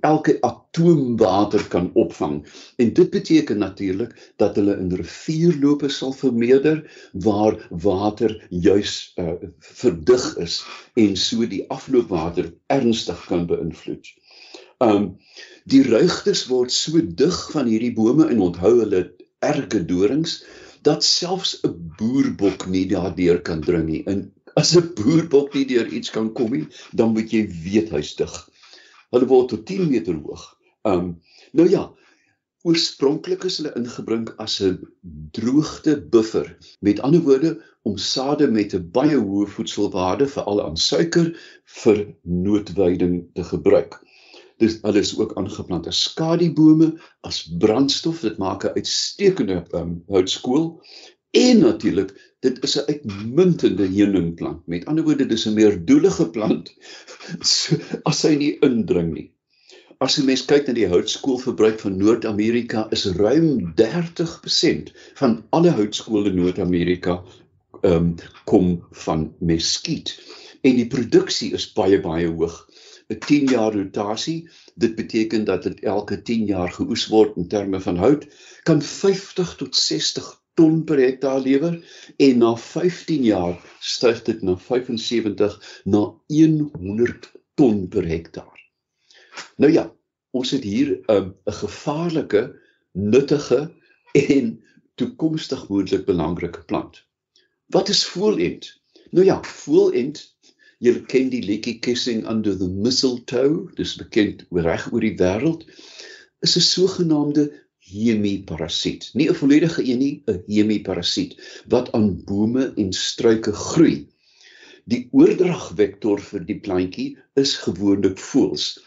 elke 0.00 0.34
atoom 0.42 1.16
water 1.16 1.62
kan 1.68 1.90
opvang. 1.94 2.40
En 2.76 2.92
dit 2.92 3.10
beteken 3.10 3.58
natuurlik 3.58 4.32
dat 4.36 4.56
hulle 4.58 4.74
in 4.76 4.94
rivierlope 4.98 5.88
sal 5.88 6.12
vermeerder 6.12 6.82
waar 7.12 7.68
water 7.70 8.34
juis 8.50 9.12
uh, 9.16 9.36
verdig 9.58 10.26
is 10.42 10.62
en 10.94 11.16
so 11.16 11.46
die 11.46 11.62
afloopwater 11.70 12.50
ernstig 12.66 13.24
kan 13.30 13.46
beïnvloed. 13.46 14.10
Um 14.82 15.12
die 15.70 15.84
ruigtes 15.86 16.48
word 16.50 16.74
so 16.74 16.98
dig 16.98 17.36
van 17.54 17.68
hierdie 17.70 17.94
bome 17.94 18.26
en 18.26 18.42
onthou 18.42 18.72
hulle 18.80 19.04
erge 19.46 19.84
dorings 19.86 20.40
dat 20.82 21.06
selfs 21.06 21.60
'n 21.62 21.94
boerbok 21.98 22.66
nie 22.66 22.88
daardeur 22.90 23.38
kan 23.46 23.60
dring 23.62 23.86
nie. 23.86 24.02
En 24.10 24.32
as 24.58 24.74
'n 24.76 24.90
boerbok 24.98 25.54
nie 25.54 25.66
deur 25.66 25.86
iets 25.86 26.10
kan 26.10 26.32
kom 26.32 26.50
nie, 26.50 26.66
dan 26.90 27.14
moet 27.14 27.30
jy 27.30 27.46
weet 27.46 27.94
hy's 27.94 28.16
dig. 28.18 28.34
Hulle 29.12 29.28
word 29.28 29.50
tot 29.52 29.66
10 29.68 29.90
meter 29.90 30.16
hoog. 30.24 30.44
Um 30.88 31.18
nou 31.52 31.68
ja, 31.68 31.82
oorspronklik 32.68 33.44
is 33.48 33.58
hulle 33.60 33.74
ingebring 33.78 34.28
as 34.42 34.60
'n 34.62 34.78
droogte 35.36 35.96
buffer. 36.14 36.48
Met 36.80 37.00
ander 37.00 37.20
woorde, 37.26 37.52
om 37.82 37.96
sade 37.98 38.48
met 38.50 38.74
'n 38.74 38.88
baie 38.96 39.18
hoë 39.18 39.48
voedselwaarde 39.56 40.26
veral 40.34 40.62
aan 40.64 40.76
suiker 40.76 41.32
vir 41.82 42.06
noodweiding 42.22 43.16
te 43.34 43.44
gebruik. 43.44 43.98
Dis 44.62 44.78
hulle 44.82 45.02
is 45.02 45.14
ook 45.18 45.36
aangeplant 45.36 45.86
as 45.90 46.02
skadiebome, 46.08 46.92
as 47.26 47.42
brandstof. 47.58 48.20
Dit 48.20 48.38
maak 48.38 48.64
'n 48.64 48.76
uitstekende 48.78 49.64
um, 49.74 50.02
houtskool 50.08 50.80
en 51.30 51.58
natuurlik 51.58 52.14
dit 52.42 52.62
is 52.66 52.74
'n 52.78 52.86
uitmuntende 52.92 53.86
heuningplant. 53.86 54.66
Met 54.66 54.86
ander 54.90 55.04
woorde, 55.04 55.26
dis 55.26 55.46
'n 55.46 55.54
meerdoelige 55.54 56.30
plant 56.30 56.74
so, 57.54 57.76
as 58.02 58.22
hy 58.26 58.34
nie 58.34 58.56
indring 58.68 59.12
nie. 59.14 59.28
As 60.02 60.16
jy 60.18 60.24
mens 60.26 60.42
kyk 60.50 60.66
na 60.66 60.74
die 60.74 60.88
houtskoolverbruik 60.90 61.78
van 61.84 61.96
Noord-Amerika, 62.00 62.88
is 62.90 63.04
ruim 63.18 63.74
30% 63.78 64.90
van 65.20 65.36
alle 65.50 65.70
houtskool 65.70 66.26
in 66.26 66.40
Noord-Amerika 66.40 67.20
um, 67.86 68.14
kom 68.50 68.74
van 69.04 69.28
meskiet. 69.38 70.16
En 70.66 70.74
die 70.76 70.88
produksie 70.90 71.52
is 71.54 71.70
baie 71.78 72.00
baie 72.02 72.26
hoog. 72.26 72.58
'n 73.12 73.18
10 73.28 73.54
jaar 73.54 73.74
rotasie, 73.78 74.48
dit 74.74 74.94
beteken 74.98 75.44
dat 75.44 75.62
dit 75.62 75.80
elke 75.94 76.22
10 76.22 76.46
jaar 76.50 76.72
geoes 76.74 77.06
word 77.06 77.36
in 77.36 77.48
terme 77.48 77.80
van 77.80 77.96
hout, 77.96 78.26
kan 78.62 78.82
50 78.82 79.54
tot 79.62 79.76
60 79.76 80.41
ton 80.54 80.82
per 80.84 81.00
hektaar 81.00 81.40
lewer 81.40 81.78
en 82.26 82.38
na 82.38 82.52
15 82.56 83.24
jaar 83.24 83.56
styg 83.80 84.22
dit 84.28 84.42
na 84.42 84.56
75 84.56 85.56
na 85.84 86.02
100 86.28 87.30
ton 87.60 87.86
per 87.88 88.08
hektaar. 88.08 88.58
Nou 89.56 89.72
ja, 89.72 89.86
ons 90.30 90.50
het 90.50 90.64
hier 90.64 90.98
'n 90.98 91.16
um, 91.16 91.34
gevaarlike, 91.44 92.42
nuttige 92.92 93.72
en 94.12 94.62
toekomstig 94.94 95.68
moontlik 95.68 96.04
belangrike 96.04 96.64
plant. 96.64 97.04
Wat 97.66 97.88
is 97.88 98.04
voelend? 98.04 98.80
Nou 99.10 99.24
ja, 99.24 99.42
voelend 99.42 100.32
Jy 100.82 100.96
ken 101.06 101.28
die 101.30 101.44
liedjie 101.46 101.76
Kissing 101.78 102.24
Under 102.26 102.56
the 102.58 102.66
Mistletoe, 102.66 103.68
dis 103.78 103.92
bekend 104.00 104.40
reg 104.64 104.88
oor 104.90 105.04
die 105.04 105.14
wêreld, 105.20 105.62
is 106.42 106.56
'n 106.58 106.64
sogenaamde 106.68 107.44
hemiparasiet. 107.92 109.10
Nie 109.14 109.28
'n 109.30 109.38
volledige 109.40 109.84
een 109.84 109.98
nie, 109.98 110.22
'n 110.26 110.42
hemiparasiet 110.46 111.36
wat 111.68 111.92
aan 111.92 112.24
bome 112.24 112.72
en 112.76 112.92
struike 112.92 113.52
groei. 113.52 114.08
Die 114.84 115.08
oordragvektor 115.12 116.20
vir 116.20 116.46
die 116.46 116.58
plantjie 116.60 117.16
is 117.42 117.56
gewoonlik 117.64 118.18
voëls. 118.18 118.78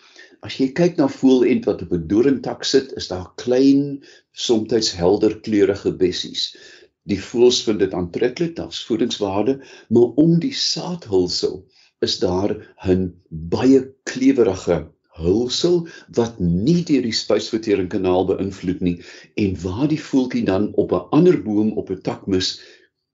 As 0.43 0.57
jy 0.59 0.67
kyk 0.77 0.97
na 0.97 1.07
voëlend 1.07 1.65
wat 1.65 1.81
op 1.81 1.93
'n 1.93 2.07
doringtak 2.07 2.63
sit, 2.63 2.91
is 3.01 3.07
daar 3.07 3.29
klein, 3.35 4.03
soms 4.33 4.91
helder 4.93 5.39
kleurige 5.39 5.91
bessies. 5.91 6.55
Die 7.07 7.21
voëls 7.21 7.63
vind 7.63 7.79
dit 7.79 7.93
aantreklik, 7.93 8.55
daar's 8.55 8.83
voedingswaarde, 8.83 9.59
maar 9.89 10.17
om 10.25 10.39
die 10.39 10.53
saadhulsel 10.53 11.63
is 12.01 12.19
daar 12.19 12.51
'n 12.85 13.13
baie 13.29 13.81
klewerige 14.03 14.94
hulsel 15.19 15.87
wat 16.19 16.39
nie 16.39 16.81
deur 16.87 17.05
die 17.07 17.15
spysverteringskanaal 17.15 18.27
beïnvloed 18.31 18.81
nie 18.87 18.95
en 19.41 19.55
waar 19.63 19.87
die 19.91 20.01
voeltjie 20.07 20.45
dan 20.49 20.71
op 20.83 20.91
'n 20.93 21.07
ander 21.17 21.37
boom 21.43 21.71
op 21.81 21.91
'n 21.91 22.01
tak 22.01 22.27
mis 22.27 22.55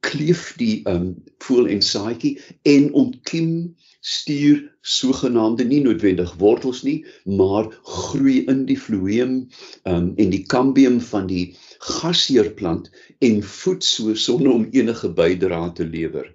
kleef 0.02 0.54
die 0.58 0.82
um 0.90 1.24
voel 1.46 1.68
en 1.68 1.82
saadjie 1.86 2.40
en 2.62 2.94
ontkiem 2.94 3.52
stuur 4.02 4.62
sogenaamde 4.82 5.64
nie 5.70 5.82
noodwendig 5.84 6.34
wortels 6.42 6.82
nie 6.88 7.06
maar 7.26 7.70
groei 7.84 8.42
in 8.54 8.66
die 8.66 8.80
floem 8.86 9.36
um 9.92 10.08
en 10.18 10.30
die 10.34 10.44
cambium 10.54 10.98
van 11.12 11.28
die 11.30 11.46
gasheerplant 11.80 12.90
en 13.20 13.44
voed 13.44 13.86
so 13.86 14.16
sonder 14.16 14.54
om 14.54 14.68
enige 14.72 15.10
bydrae 15.22 15.74
te 15.78 15.86
lewer. 15.86 16.34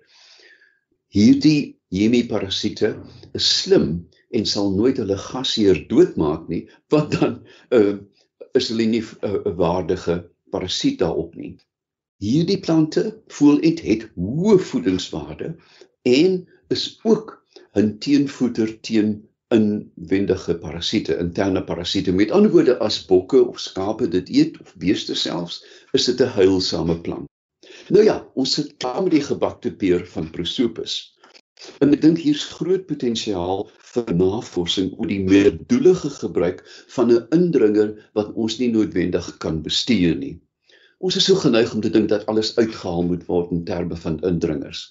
Hierdie 1.10 1.76
hemiparasiete 1.94 2.94
is 3.34 3.50
slim 3.62 4.06
en 4.38 4.46
sal 4.52 4.72
nooit 4.76 4.98
hulle 5.02 5.18
gasheer 5.28 5.82
doodmaak 5.90 6.48
nie 6.52 6.62
want 6.94 7.16
dan 7.20 7.38
uh, 7.78 7.96
is 8.60 8.68
hulle 8.72 8.88
nie 8.92 9.02
'n 9.02 9.30
uh, 9.30 9.54
waardige 9.62 10.16
parasiet 10.54 10.98
daarop 10.98 11.34
nie. 11.36 11.56
Hierdie 12.24 12.60
plante 12.64 13.02
voel 13.38 13.60
dit 13.60 13.80
het 13.84 14.06
hoë 14.16 14.58
voedingswaarde 14.70 15.54
en 16.02 16.36
is 16.76 16.84
ook 17.04 17.34
'n 17.76 17.98
teenvoeter 17.98 18.80
teen 18.80 19.10
inwendige 19.54 20.56
parasiete, 20.58 21.16
interne 21.18 21.64
parasiete. 21.64 22.12
Met 22.12 22.30
ander 22.30 22.50
woorde 22.50 22.78
as 22.78 23.04
bokke 23.06 23.44
of 23.44 23.60
skape 23.60 24.08
dit 24.08 24.28
eet 24.28 24.60
of 24.60 24.74
beeste 24.76 25.14
selfs, 25.14 25.64
is 25.92 26.04
dit 26.04 26.20
'n 26.20 26.32
heilsame 26.38 27.00
plant. 27.00 27.28
Nou 27.88 28.04
ja, 28.04 28.16
ons 28.34 28.52
sit 28.52 28.76
klaar 28.76 29.02
met 29.02 29.12
die 29.12 29.22
gebakte 29.22 29.70
peer 29.76 30.06
van 30.06 30.30
Prosopis. 30.30 31.15
En 31.80 31.92
ek 31.94 32.02
dink 32.02 32.18
hier's 32.22 32.44
groot 32.58 32.86
potensiaal 32.88 33.66
vir 33.92 34.12
navorsing 34.18 34.92
oor 34.96 35.08
die 35.10 35.22
meerdoelige 35.28 36.10
gebruik 36.18 36.62
van 36.96 37.12
'n 37.12 37.26
indringer 37.36 37.94
wat 38.18 38.32
ons 38.34 38.58
nie 38.58 38.70
noodwendig 38.72 39.30
kan 39.44 39.62
bestuur 39.62 40.16
nie. 40.20 40.34
Ons 40.98 41.16
is 41.20 41.26
so 41.28 41.36
geneig 41.36 41.74
om 41.74 41.80
te 41.84 41.92
dink 41.92 42.08
dat 42.08 42.26
alles 42.32 42.54
uitgehaal 42.56 43.02
moet 43.08 43.26
word 43.30 43.50
in 43.52 43.64
terme 43.64 43.96
van 44.04 44.20
indringers. 44.30 44.86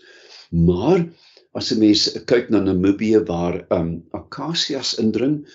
Maar 0.52 1.08
as 1.54 1.72
'n 1.72 1.80
mens 1.80 2.04
kyk 2.32 2.50
na 2.50 2.60
Namibië 2.60 3.24
waar 3.30 3.66
um 3.78 4.04
akasias 4.12 4.98
indring, 5.00 5.48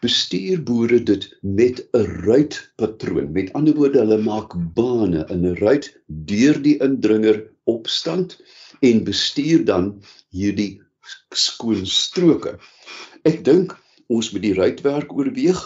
bestuur 0.00 0.62
boere 0.62 1.02
dit 1.02 1.24
met 1.42 1.82
'n 1.92 2.06
ruitpatroon. 2.24 3.32
Met 3.32 3.52
ander 3.52 3.74
woorde, 3.74 3.98
hulle 3.98 4.18
maak 4.22 4.54
bane 4.74 5.26
in 5.34 5.46
'n 5.46 5.56
ruit 5.60 5.90
deur 6.06 6.62
die 6.62 6.78
indringer 6.78 7.42
opstand 7.64 8.38
en 8.80 9.04
bestuur 9.04 9.64
dan 9.64 10.02
hierdie 10.30 10.80
skoon 11.34 11.86
stroke. 11.86 12.58
Ek 13.24 13.44
dink 13.44 13.76
ons 14.08 14.32
moet 14.32 14.42
die 14.42 14.54
ruitwerk 14.56 15.12
oorweeg. 15.12 15.60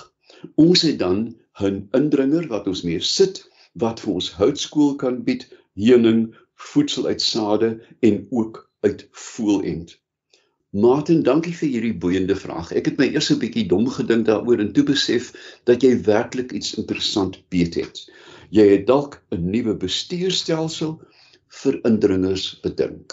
Ons 0.57 0.83
het 0.83 0.99
dan 0.99 1.35
'n 1.61 1.89
indringer 1.93 2.49
wat 2.49 2.67
ons 2.67 2.83
mee 2.83 3.01
sit 3.01 3.45
wat 3.75 4.01
vir 4.01 4.13
ons 4.13 4.33
houtskool 4.37 4.95
kan 4.97 5.23
bied, 5.25 5.49
heuning, 5.75 6.35
voedsel 6.55 7.07
uit 7.07 7.23
sade 7.23 7.81
en 8.01 8.27
ook 8.31 8.71
uit 8.81 9.09
voelend. 9.11 9.99
Martin, 10.73 11.23
dankie 11.23 11.53
vir 11.53 11.69
hierdie 11.69 11.97
boeiende 12.01 12.37
vraag. 12.37 12.73
Ek 12.73 12.87
het 12.89 12.99
my 12.99 13.11
eers 13.13 13.31
'n 13.31 13.39
bietjie 13.39 13.67
dom 13.69 13.89
gedink 13.89 14.27
daaroor 14.27 14.61
en 14.61 14.73
toe 14.73 14.85
besef 14.89 15.33
dat 15.69 15.83
jy 15.83 16.03
werklik 16.07 16.53
iets 16.53 16.75
interessant 16.81 17.43
weet 17.51 17.75
het. 17.75 18.01
Jy 18.51 18.67
het 18.71 18.87
dalk 18.87 19.21
'n 19.31 19.51
nuwe 19.51 19.75
bestuurstelsel 19.77 21.01
vir 21.63 21.81
indringers 21.89 22.61
bedink. 22.65 23.13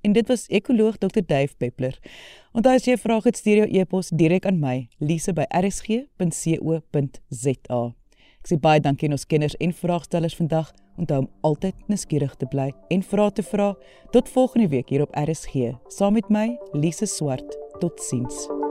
En 0.00 0.12
dit 0.12 0.28
was 0.28 0.46
ekoloog 0.48 0.96
Dr. 0.96 1.20
Dave 1.26 1.56
Peppler. 1.56 1.98
Onthou 2.52 2.74
as 2.74 2.84
jy 2.84 2.92
'n 2.92 2.98
vraag 2.98 3.24
het, 3.24 3.36
stuur 3.36 3.56
jou 3.56 3.68
e-pos 3.78 4.08
direk 4.08 4.46
aan 4.46 4.58
my, 4.60 4.88
lise@rsg.co.za. 4.98 5.38
Ek 8.38 8.46
sê 8.46 8.56
baie 8.60 8.80
dankie 8.80 9.08
aan 9.08 9.12
ons 9.12 9.26
kenners 9.26 9.56
en 9.56 9.72
vraagstellers 9.72 10.36
vandag. 10.36 10.72
Onthou 10.96 11.18
om 11.18 11.30
altyd 11.40 11.74
nuuskierig 11.88 12.34
te 12.36 12.46
bly 12.46 12.72
en 12.88 13.02
vra 13.02 13.30
te 13.30 13.42
vra. 13.42 13.76
Tot 14.10 14.28
volgende 14.28 14.68
week 14.68 14.88
hier 14.88 15.02
op 15.02 15.14
RSG, 15.14 15.54
saam 15.88 16.12
met 16.12 16.28
my, 16.28 16.58
Lise 16.72 17.06
Swart. 17.06 17.58
Totsiens. 17.78 18.67